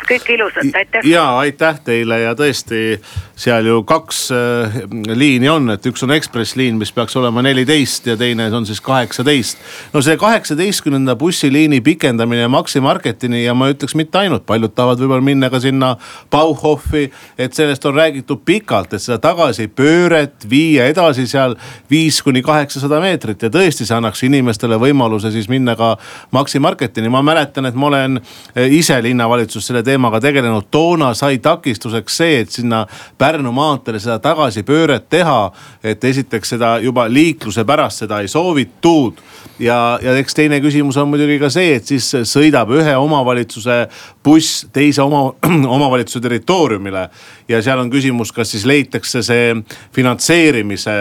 kõike 0.09 0.35
ilusat, 0.35 0.75
aitäh. 0.77 1.07
ja 1.09 1.25
aitäh 1.39 1.81
teile 1.85 2.21
ja 2.21 2.35
tõesti 2.39 2.99
seal 3.41 3.67
ju 3.67 3.81
kaks 3.89 4.21
äh, 4.35 4.77
liini 5.17 5.49
on, 5.49 5.71
et 5.73 5.87
üks 5.89 6.03
on 6.05 6.13
ekspressliin, 6.15 6.77
mis 6.81 6.93
peaks 6.93 7.17
olema 7.17 7.43
neliteist 7.45 8.11
ja 8.11 8.17
teine 8.21 8.51
on 8.57 8.67
siis 8.69 8.81
kaheksateist. 8.85 9.59
no 9.95 10.03
see 10.05 10.17
kaheksateistkümnenda 10.21 11.17
bussiliini 11.17 11.81
pikendamine 11.85 12.49
Maxi 12.49 12.81
Marketini 12.85 13.45
ja 13.45 13.55
ma 13.55 13.71
ütleks 13.73 13.97
mitte 13.97 14.21
ainult, 14.21 14.45
paljud 14.47 14.75
tahavad 14.75 15.01
võib-olla 15.01 15.25
minna 15.25 15.51
ka 15.51 15.61
sinna 15.61 15.95
Bauhofi. 16.31 17.11
et 17.39 17.57
sellest 17.57 17.85
on 17.89 17.97
räägitud 17.97 18.45
pikalt, 18.45 18.93
et 18.95 19.03
seda 19.03 19.19
tagasipööret 19.23 20.49
viia 20.51 20.87
edasi 20.93 21.27
seal 21.31 21.57
viis 21.91 22.21
kuni 22.23 22.43
kaheksasada 22.43 23.01
meetrit 23.01 23.43
ja 23.43 23.53
tõesti, 23.53 23.87
see 23.89 23.97
annaks 23.97 24.23
inimestele 24.29 24.77
võimaluse 24.81 25.33
siis 25.33 25.49
minna 25.49 25.77
ka 25.77 25.97
Maxi 26.33 26.59
Marketini. 26.59 27.09
ma 27.09 27.23
mäletan, 27.23 27.67
et 27.67 27.75
ma 27.75 27.87
olen 27.87 28.21
äh, 28.21 28.69
ise 28.69 29.01
linnavalitsuses 29.03 29.71
selle 29.71 29.83
teemaga 29.91 30.21
tegelenud, 30.23 30.71
toona 30.71 31.13
sai 31.19 31.41
takistuseks 31.43 32.21
see, 32.23 32.41
et 32.45 32.55
sinna 32.55 32.85
Pärnu 33.19 33.53
maanteele 33.55 34.01
seda 34.01 34.19
tagasipööret 34.23 35.09
teha. 35.11 35.41
et 35.85 36.05
esiteks 36.05 36.55
seda 36.57 36.79
juba 36.79 37.09
liikluse 37.09 37.65
pärast 37.65 38.05
seda 38.05 38.21
ei 38.21 38.29
soovitud 38.29 39.21
ja, 39.61 39.99
ja 40.03 40.15
eks 40.21 40.37
teine 40.37 40.61
küsimus 40.63 40.99
on 41.01 41.09
muidugi 41.11 41.39
ka 41.41 41.51
see, 41.53 41.75
et 41.79 41.87
siis 41.89 42.07
sõidab 42.29 42.73
ühe 42.75 42.95
omavalitsuse 42.97 43.83
buss 44.25 44.65
teise 44.73 45.03
oma, 45.05 45.31
omavalitsuse 45.77 46.23
territooriumile. 46.25 47.09
ja 47.49 47.63
seal 47.63 47.81
on 47.83 47.91
küsimus, 47.91 48.33
kas 48.33 48.53
siis 48.55 48.67
leitakse 48.69 49.23
see 49.27 49.55
finantseerimise 49.97 50.93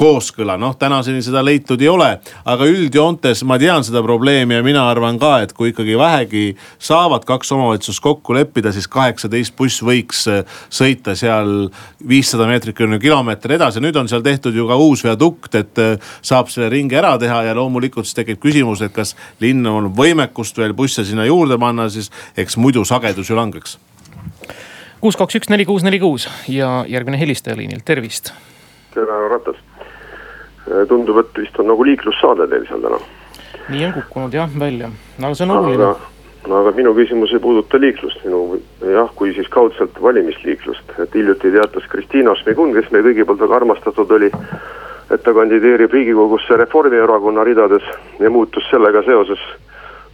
kooskõla, 0.00 0.56
noh 0.60 0.76
tänaseni 0.80 1.20
seda 1.24 1.42
leitud 1.44 1.80
ei 1.82 1.88
ole. 1.88 2.10
aga 2.44 2.68
üldjoontes 2.68 3.44
ma 3.44 3.58
tean 3.60 3.84
seda 3.84 4.02
probleemi 4.02 4.56
ja 4.56 4.64
mina 4.64 4.86
arvan 4.90 5.18
ka, 5.20 5.40
et 5.44 5.52
kui 5.52 5.74
ikkagi 5.74 5.98
vähegi 5.98 6.44
saavad 6.78 7.26
kaks 7.28 7.52
omavalitsust 7.52 8.00
kokku 8.00 8.09
leppida, 8.34 8.72
siis 8.72 8.88
kaheksateist 8.90 9.56
buss 9.56 9.82
võiks 9.82 10.26
äh, 10.30 10.42
sõita 10.68 11.14
seal 11.18 11.70
viissada 12.08 12.46
meetrit 12.50 12.76
kuni 12.76 12.98
kilomeeter 13.02 13.56
edasi. 13.56 13.80
nüüd 13.80 13.96
on 13.96 14.08
seal 14.08 14.24
tehtud 14.26 14.54
ju 14.54 14.66
ka 14.68 14.76
uus 14.76 15.04
viadukt, 15.04 15.54
et 15.54 15.78
äh, 15.78 16.12
saab 16.22 16.50
selle 16.52 16.70
ringi 16.72 16.98
ära 16.98 17.16
teha 17.18 17.42
ja 17.48 17.54
loomulikult 17.54 18.08
siis 18.08 18.18
tekib 18.18 18.42
küsimus, 18.42 18.82
et 18.82 18.92
kas 18.92 19.16
linn 19.40 19.66
on 19.66 19.92
võimekust 19.96 20.58
veel 20.58 20.74
busse 20.74 21.04
sinna 21.04 21.26
juurde 21.28 21.58
panna, 21.58 21.88
siis 21.88 22.10
eks 22.36 22.56
muidu 22.56 22.84
sagedus 22.84 23.30
ju 23.30 23.38
langeks 23.38 23.78
kuus, 25.00 25.16
kaks, 25.16 25.38
üks, 25.38 25.48
neli, 25.48 25.64
kuus, 25.64 25.82
neli, 25.86 25.98
kuus 26.00 26.28
ja 26.48 26.84
järgmine 26.88 27.16
helistaja 27.16 27.56
liinil, 27.56 27.80
tervist. 27.84 28.34
tere, 28.92 29.08
härra 29.08 29.36
Ratas 29.38 29.56
Äh, 30.70 30.86
tundub, 30.88 31.18
et 31.18 31.38
vist 31.40 31.56
on 31.58 31.66
nagu 31.66 31.84
liiklussaade 31.86 32.46
teil 32.50 32.66
seal 32.68 32.82
täna. 32.84 32.98
nii 33.70 33.84
on 33.86 33.92
kukkunud 33.94 34.34
jah 34.34 34.50
välja, 34.58 34.90
aga 35.18 35.30
see 35.34 35.46
on 35.46 35.54
oluline. 35.56 35.88
No 36.48 36.60
aga 36.60 36.72
minu 36.76 36.94
küsimus 36.96 37.32
ei 37.32 37.42
puuduta 37.42 37.80
liiklust, 37.80 38.24
minu 38.24 38.60
jah, 38.80 39.10
kui 39.16 39.34
siis 39.36 39.48
kaudselt 39.52 40.02
valimisliiklust, 40.02 40.96
et 40.98 41.14
hiljuti 41.14 41.52
teatas 41.52 41.86
Kristiina 41.92 42.34
Šmigun, 42.40 42.72
kes 42.76 42.90
meie 42.90 43.04
kõigi 43.04 43.26
poolt 43.28 43.44
väga 43.44 43.60
armastatud 43.60 44.16
oli. 44.18 44.30
et 45.10 45.22
ta 45.22 45.32
kandideerib 45.34 45.92
riigikogusse 45.92 46.56
Reformierakonna 46.56 47.44
ridades 47.44 47.82
ja 48.20 48.30
muutus 48.30 48.62
sellega 48.70 49.02
seoses 49.02 49.40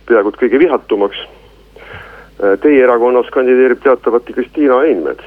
peaaegu 0.09 0.33
et 0.33 0.39
kõige 0.41 0.59
vihatumaks. 0.59 1.19
Äh, 2.41 2.55
teie 2.63 2.83
erakonnas 2.85 3.29
kandideerib 3.35 3.83
teatavasti 3.85 4.33
Kristiina 4.33 4.81
Einmets 4.85 5.25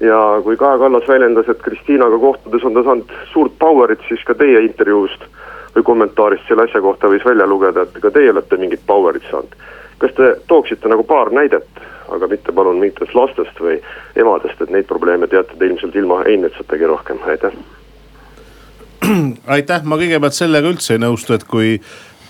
ja 0.00 0.40
kui 0.44 0.56
Kaja 0.56 0.78
Kallas 0.78 1.08
väljendas, 1.08 1.48
et 1.48 1.62
Kristiinaga 1.62 2.18
kohtudes 2.18 2.64
on 2.64 2.74
ta 2.74 2.82
saanud 2.82 3.12
suurt 3.32 3.52
power'it, 3.58 4.00
siis 4.08 4.24
ka 4.24 4.34
teie 4.34 4.62
intervjuust 4.64 5.26
või 5.74 5.84
kommentaarist 5.86 6.48
selle 6.48 6.64
asja 6.66 6.80
kohta 6.80 7.10
võis 7.12 7.24
välja 7.24 7.46
lugeda, 7.46 7.82
et 7.82 8.00
ka 8.02 8.10
teie 8.10 8.30
olete 8.32 8.56
mingit 8.56 8.82
power'it 8.86 9.26
saanud. 9.30 9.54
Kas 10.00 10.14
te 10.16 10.34
tooksite 10.48 10.88
nagu 10.88 11.04
paar 11.04 11.32
näidet, 11.36 11.82
aga 12.10 12.28
mitte 12.30 12.52
palun 12.56 12.80
mingitest 12.80 13.14
lastest 13.14 13.60
või 13.60 13.78
emadest, 14.18 14.60
et 14.60 14.72
neid 14.72 14.88
probleeme 14.88 15.28
teate 15.30 15.58
te 15.58 15.68
ilmselt 15.68 15.96
ilma 15.96 16.22
Einmetsatagi 16.26 16.88
rohkem, 16.90 17.20
aitäh. 17.28 17.56
aitäh, 19.56 19.84
ma 19.84 20.00
kõigepealt 20.00 20.36
sellega 20.36 20.72
üldse 20.72 20.96
ei 20.96 21.04
nõustu, 21.04 21.36
et 21.36 21.44
kui 21.48 21.76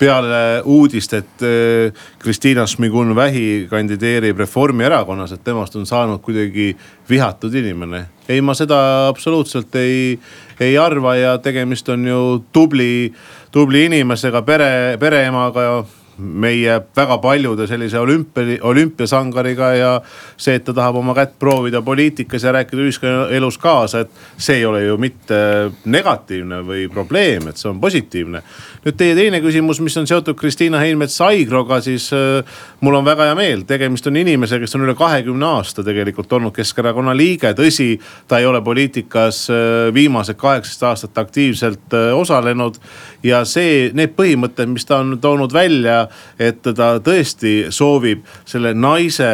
peale 0.01 0.63
uudist, 0.65 1.13
et 1.13 1.45
äh, 1.45 2.05
Kristina 2.19 2.65
Šmigun-Vähi 2.67 3.67
kandideerib 3.69 4.39
Reformierakonnas, 4.41 5.35
et 5.37 5.45
temast 5.45 5.77
on 5.77 5.85
saanud 5.87 6.23
kuidagi 6.25 6.73
vihatud 7.09 7.55
inimene. 7.55 8.07
ei, 8.29 8.41
ma 8.41 8.55
seda 8.55 9.09
absoluutselt 9.09 9.75
ei, 9.77 10.19
ei 10.61 10.79
arva 10.79 11.17
ja 11.17 11.39
tegemist 11.39 11.89
on 11.89 12.07
ju 12.07 12.21
tubli, 12.53 13.13
tubli 13.53 13.85
inimesega, 13.91 14.43
pere, 14.43 14.97
pereemaga 15.01 15.85
meie 16.21 16.77
väga 16.97 17.19
paljude 17.23 17.67
sellise 17.67 17.99
olümpia, 17.99 18.59
olümpiasangariga 18.67 19.71
ja 19.75 19.93
see, 20.37 20.59
et 20.59 20.65
ta 20.67 20.75
tahab 20.77 21.01
oma 21.01 21.15
kätt 21.17 21.39
proovida 21.41 21.83
poliitikas 21.83 22.45
ja 22.45 22.53
rääkida 22.55 22.85
ühiskonnaelus 22.85 23.59
kaasa, 23.61 24.05
et 24.05 24.11
see 24.37 24.61
ei 24.61 24.67
ole 24.69 24.85
ju 24.85 24.99
mitte 25.01 25.41
negatiivne 25.85 26.61
või 26.67 26.87
probleem, 26.93 27.49
et 27.51 27.61
see 27.61 27.71
on 27.71 27.81
positiivne. 27.81 28.43
nüüd 28.85 28.97
teie 28.97 29.15
teine 29.17 29.41
küsimus, 29.45 29.81
mis 29.81 29.97
on 30.01 30.07
seotud 30.09 30.37
Kristiina 30.39 30.81
Heinmets-Aigroga, 30.81 31.81
siis 31.85 32.11
äh, 32.17 32.45
mul 32.81 32.97
on 33.01 33.05
väga 33.05 33.31
hea 33.31 33.39
meel, 33.39 33.65
tegemist 33.69 34.07
on 34.07 34.17
inimesega, 34.17 34.65
kes 34.65 34.77
on 34.79 34.87
üle 34.87 34.95
kahekümne 34.99 35.47
aasta 35.47 35.85
tegelikult 35.87 36.33
olnud 36.33 36.55
Keskerakonna 36.57 37.15
liige, 37.17 37.53
tõsi, 37.57 37.95
ta 38.29 38.41
ei 38.41 38.49
ole 38.49 38.63
poliitikas 38.65 39.47
äh, 39.53 39.95
viimased 39.95 40.39
kaheksateist 40.41 40.87
aastat 40.89 41.19
aktiivselt 41.19 41.97
äh, 41.97 42.11
osalenud 42.17 42.81
ja 43.27 43.45
see, 43.49 43.91
need 43.97 44.15
põhimõtted, 44.17 44.71
mis 44.73 44.87
ta 44.89 45.01
on 45.05 45.17
toonud 45.21 45.53
välja, 45.55 46.07
et 46.38 46.62
ta 46.62 46.94
tõesti 47.05 47.70
soovib 47.75 48.25
selle 48.49 48.75
naise 48.75 49.31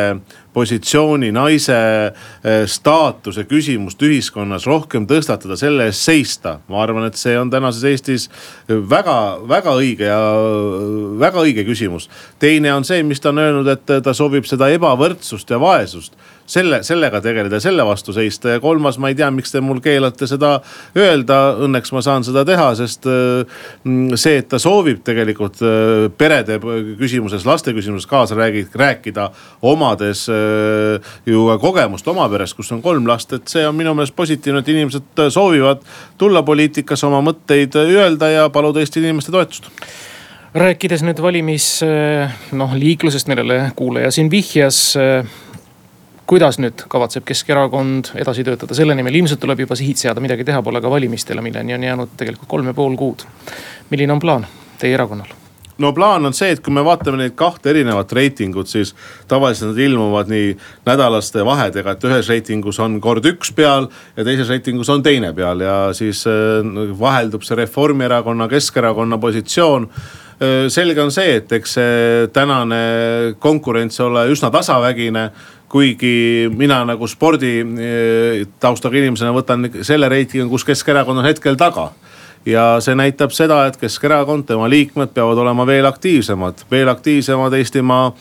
positsiooni, 0.57 1.29
naise 1.37 1.77
staatuse 2.71 3.45
küsimust 3.49 4.01
ühiskonnas 4.07 4.65
rohkem 4.69 5.05
tõstatada, 5.09 5.59
selle 5.61 5.91
eest 5.91 6.07
seista. 6.07 6.59
ma 6.69 6.81
arvan, 6.83 7.05
et 7.11 7.19
see 7.21 7.37
on 7.39 7.51
tänases 7.53 7.85
Eestis 7.85 8.29
väga-väga 8.69 9.75
õige 9.77 10.09
ja 10.09 10.21
väga 11.21 11.45
õige 11.45 11.67
küsimus. 11.69 12.09
teine 12.39 12.73
on 12.75 12.85
see, 12.85 13.03
mis 13.03 13.21
ta 13.21 13.35
on 13.35 13.43
öelnud, 13.45 13.69
et 13.69 13.99
ta 14.03 14.15
soovib 14.15 14.49
seda 14.49 14.71
ebavõrdsust 14.73 15.51
ja 15.51 15.61
vaesust 15.61 16.17
selle, 16.47 16.81
sellega 16.87 17.21
tegeleda, 17.25 17.61
selle 17.63 17.85
vastu 17.87 18.15
seista 18.17 18.55
ja 18.55 18.61
kolmas, 18.63 18.99
ma 19.03 19.11
ei 19.11 19.19
tea, 19.19 19.29
miks 19.35 19.53
te 19.53 19.63
mul 19.65 19.81
keelate 19.85 20.29
seda 20.31 20.57
öelda. 20.97 21.39
Õnneks 21.67 21.93
ma 21.95 22.03
saan 22.05 22.25
seda 22.27 22.45
teha, 22.47 22.69
sest 22.79 23.07
mm, 23.09 24.17
see, 24.19 24.41
et 24.43 24.49
ta 24.53 24.61
soovib 24.63 25.03
tegelikult 25.07 25.61
äh, 25.67 26.07
perede 26.19 26.59
küsimuses, 27.01 27.47
laste 27.49 27.75
küsimuses 27.77 28.09
kaasa 28.11 28.39
räägi, 28.39 28.67
rääkida, 28.75 29.29
omades 29.67 30.27
äh, 30.33 31.15
ju 31.27 31.47
kogemust 31.63 32.09
oma 32.13 32.29
peres, 32.33 32.55
kus 32.57 32.73
on 32.75 32.83
kolm 32.85 33.09
last, 33.09 33.35
et 33.37 33.49
see 33.51 33.67
on 33.67 33.77
minu 33.77 33.95
meelest 33.97 34.17
positiivne, 34.17 34.63
et 34.63 34.75
inimesed 34.75 35.27
soovivad 35.35 35.83
tulla 36.19 36.45
poliitikasse 36.47 37.09
oma 37.09 37.23
mõtteid 37.27 37.77
öelda 37.87 38.31
ja 38.33 38.51
paluda 38.53 38.83
Eesti 38.83 39.03
inimeste 39.03 39.35
toetust 39.35 39.71
rääkides 40.57 41.03
nüüd 41.05 41.19
valimis 41.21 41.67
noh 42.57 42.77
liiklusest, 42.81 43.29
millele 43.29 43.59
kuulaja 43.77 44.09
siin 44.15 44.31
vihjas 44.33 44.97
kuidas 46.27 46.59
nüüd 46.59 46.87
kavatseb 46.91 47.25
Keskerakond 47.27 48.13
edasi 48.19 48.45
töötada 48.47 48.75
selle 48.75 48.97
nimel, 48.99 49.15
ilmselt 49.21 49.41
tuleb 49.43 49.63
juba 49.65 49.79
sihid 49.79 50.01
seada, 50.01 50.23
midagi 50.23 50.47
teha 50.47 50.63
pole 50.67 50.83
ka 50.83 50.91
valimistele, 50.91 51.45
milleni 51.45 51.75
on 51.77 51.89
jäänud 51.89 52.15
tegelikult 52.19 52.51
kolm 52.51 52.71
ja 52.73 52.75
pool 52.75 52.97
kuud. 52.99 53.27
milline 53.91 54.13
on 54.13 54.23
plaan 54.23 54.47
teie 54.79 54.95
erakonnal? 54.95 55.31
no 55.79 55.93
plaan 55.93 56.27
on 56.27 56.35
see, 56.35 56.51
et 56.55 56.61
kui 56.65 56.73
me 56.75 56.85
vaatame 56.85 57.21
neid 57.21 57.35
kahte 57.39 57.71
erinevat 57.71 58.13
reitingut, 58.17 58.69
siis 58.69 58.95
tavaliselt 59.29 59.75
nad 59.75 59.81
ilmuvad 59.85 60.31
nii 60.33 60.53
nädalaste 60.89 61.45
vahedega, 61.45 61.93
et 61.93 62.07
ühes 62.09 62.31
reitingus 62.33 62.81
on 62.81 63.01
kord 63.01 63.27
üks 63.29 63.53
peal 63.55 63.91
ja 64.17 64.25
teises 64.25 64.49
reitingus 64.53 64.91
on 64.93 65.05
teine 65.07 65.33
peal 65.37 65.61
ja 65.61 65.77
siis 65.97 66.25
äh, 66.31 66.65
vaheldub 67.01 67.45
see 67.47 67.61
Reformierakonna, 67.61 68.49
Keskerakonna 68.49 69.19
positsioon 69.19 69.91
selge 70.69 71.01
on 71.01 71.13
see, 71.15 71.39
et 71.39 71.53
eks 71.57 71.77
see 71.79 72.27
tänane 72.37 72.81
konkurents 73.41 74.01
ole 74.05 74.27
üsna 74.35 74.51
tasavägine 74.53 75.31
kuigi 75.69 76.49
mina 76.55 76.85
nagu 76.87 77.07
sporditaustaga 77.11 78.97
eh, 78.97 79.03
inimesena 79.03 79.33
võtan 79.35 79.71
selle 79.87 80.09
reitingu, 80.09 80.49
kus 80.53 80.67
Keskerakond 80.67 81.23
on 81.23 81.27
hetkel 81.27 81.59
taga 81.59 81.91
ja 82.47 82.77
see 82.83 82.95
näitab 82.99 83.35
seda, 83.35 83.65
et 83.67 83.79
Keskerakond, 83.81 84.47
tema 84.47 84.69
liikmed 84.71 85.11
peavad 85.15 85.39
olema 85.43 85.67
veel 85.67 85.89
aktiivsemad, 85.89 86.63
veel 86.71 86.89
aktiivsemad 86.93 87.57
Eestimaa 87.59 88.13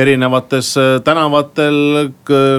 erinevates 0.00 0.72
tänavatel, 1.04 2.08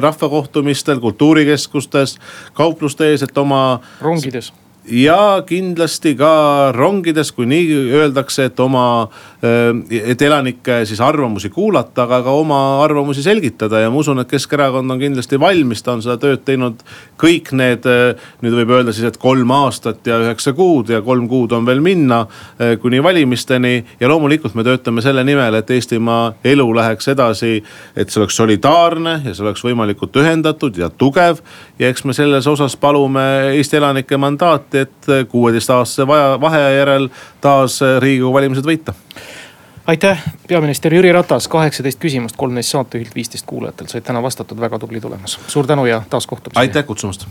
rahvakohtumistel, 0.01 1.01
kultuurikeskustes, 1.01 2.19
kaupluste 2.53 3.09
ees, 3.11 3.25
et 3.25 3.37
oma. 3.41 3.79
rongides 4.01 4.53
ja 4.87 5.43
kindlasti 5.47 6.13
ka 6.17 6.71
rongides, 6.75 7.31
kui 7.33 7.47
nii 7.49 7.73
öeldakse, 7.97 8.49
et 8.49 8.59
oma, 8.59 9.07
äh, 9.43 9.71
et 10.11 10.21
elanike 10.21 10.83
siis 10.85 11.01
arvamusi 11.01 11.49
kuulata, 11.49 12.03
aga 12.03 12.21
ka 12.23 12.35
oma 12.37 12.59
arvamusi 12.83 13.23
selgitada 13.23 13.79
ja 13.81 13.89
ma 13.89 14.01
usun, 14.01 14.19
et 14.21 14.29
Keskerakond 14.29 14.91
on 14.91 14.99
kindlasti 14.99 15.39
valmis, 15.39 15.81
ta 15.83 15.95
on 15.95 16.03
seda 16.05 16.17
tööd 16.21 16.43
teinud 16.45 16.83
kõik 17.21 17.51
need. 17.57 17.85
Äh, 17.89 18.29
nüüd 18.45 18.57
võib 18.59 18.75
öelda 18.77 18.93
siis, 18.93 19.07
et 19.09 19.17
kolm 19.21 19.51
aastat 19.55 20.05
ja 20.05 20.19
üheksa 20.21 20.53
kuud 20.53 20.89
ja 20.93 21.01
kolm 21.05 21.27
kuud 21.31 21.55
on 21.57 21.65
veel 21.65 21.81
minna 21.81 22.25
äh, 22.25 22.75
kuni 22.81 23.01
valimisteni. 23.03 23.85
ja 23.99 24.09
loomulikult 24.09 24.55
me 24.55 24.63
töötame 24.63 25.01
selle 25.01 25.23
nimel, 25.23 25.53
et 25.55 25.71
Eestimaa 25.71 26.33
elu 26.43 26.67
läheks 26.75 27.07
edasi, 27.07 27.63
et 27.95 28.09
see 28.09 28.21
oleks 28.21 28.35
solidaarne 28.37 29.21
ja 29.25 29.33
see 29.33 29.43
oleks 29.43 29.63
võimalikult 29.65 30.15
ühendatud 30.21 30.77
ja 30.77 30.89
tugev. 30.89 31.41
ja 31.79 31.89
eks 31.89 32.05
me 32.05 32.13
selles 32.13 32.47
osas 32.47 32.75
palume 32.77 33.25
Eesti 33.55 33.77
elanike 33.77 34.17
mandaati 34.17 34.74
loodeti, 34.75 35.11
et 35.11 35.29
kuueteistaastase 35.31 36.07
vaheaja 36.41 36.77
järel 36.77 37.09
taas 37.41 37.79
riigikogu 37.99 38.33
valimised 38.33 38.65
võita 38.65 38.93
aitäh, 39.87 40.23
peaminister 40.47 40.93
Jüri 40.93 41.11
Ratas, 41.11 41.47
kaheksateist 41.47 41.99
küsimust, 42.01 42.35
kolmteist 42.37 42.73
saatejuhilt, 42.73 43.15
viisteist 43.15 43.45
kuulajatelt 43.45 43.93
said 43.93 44.03
täna 44.03 44.21
vastatud, 44.23 44.59
väga 44.59 44.79
tubli 44.79 45.01
tulemus. 45.01 45.39
suur 45.47 45.67
tänu 45.67 45.85
ja 45.85 46.01
taas 46.09 46.27
kohtumiseni. 46.27 46.61
aitäh 46.61 46.85
kutsumast 46.85 47.27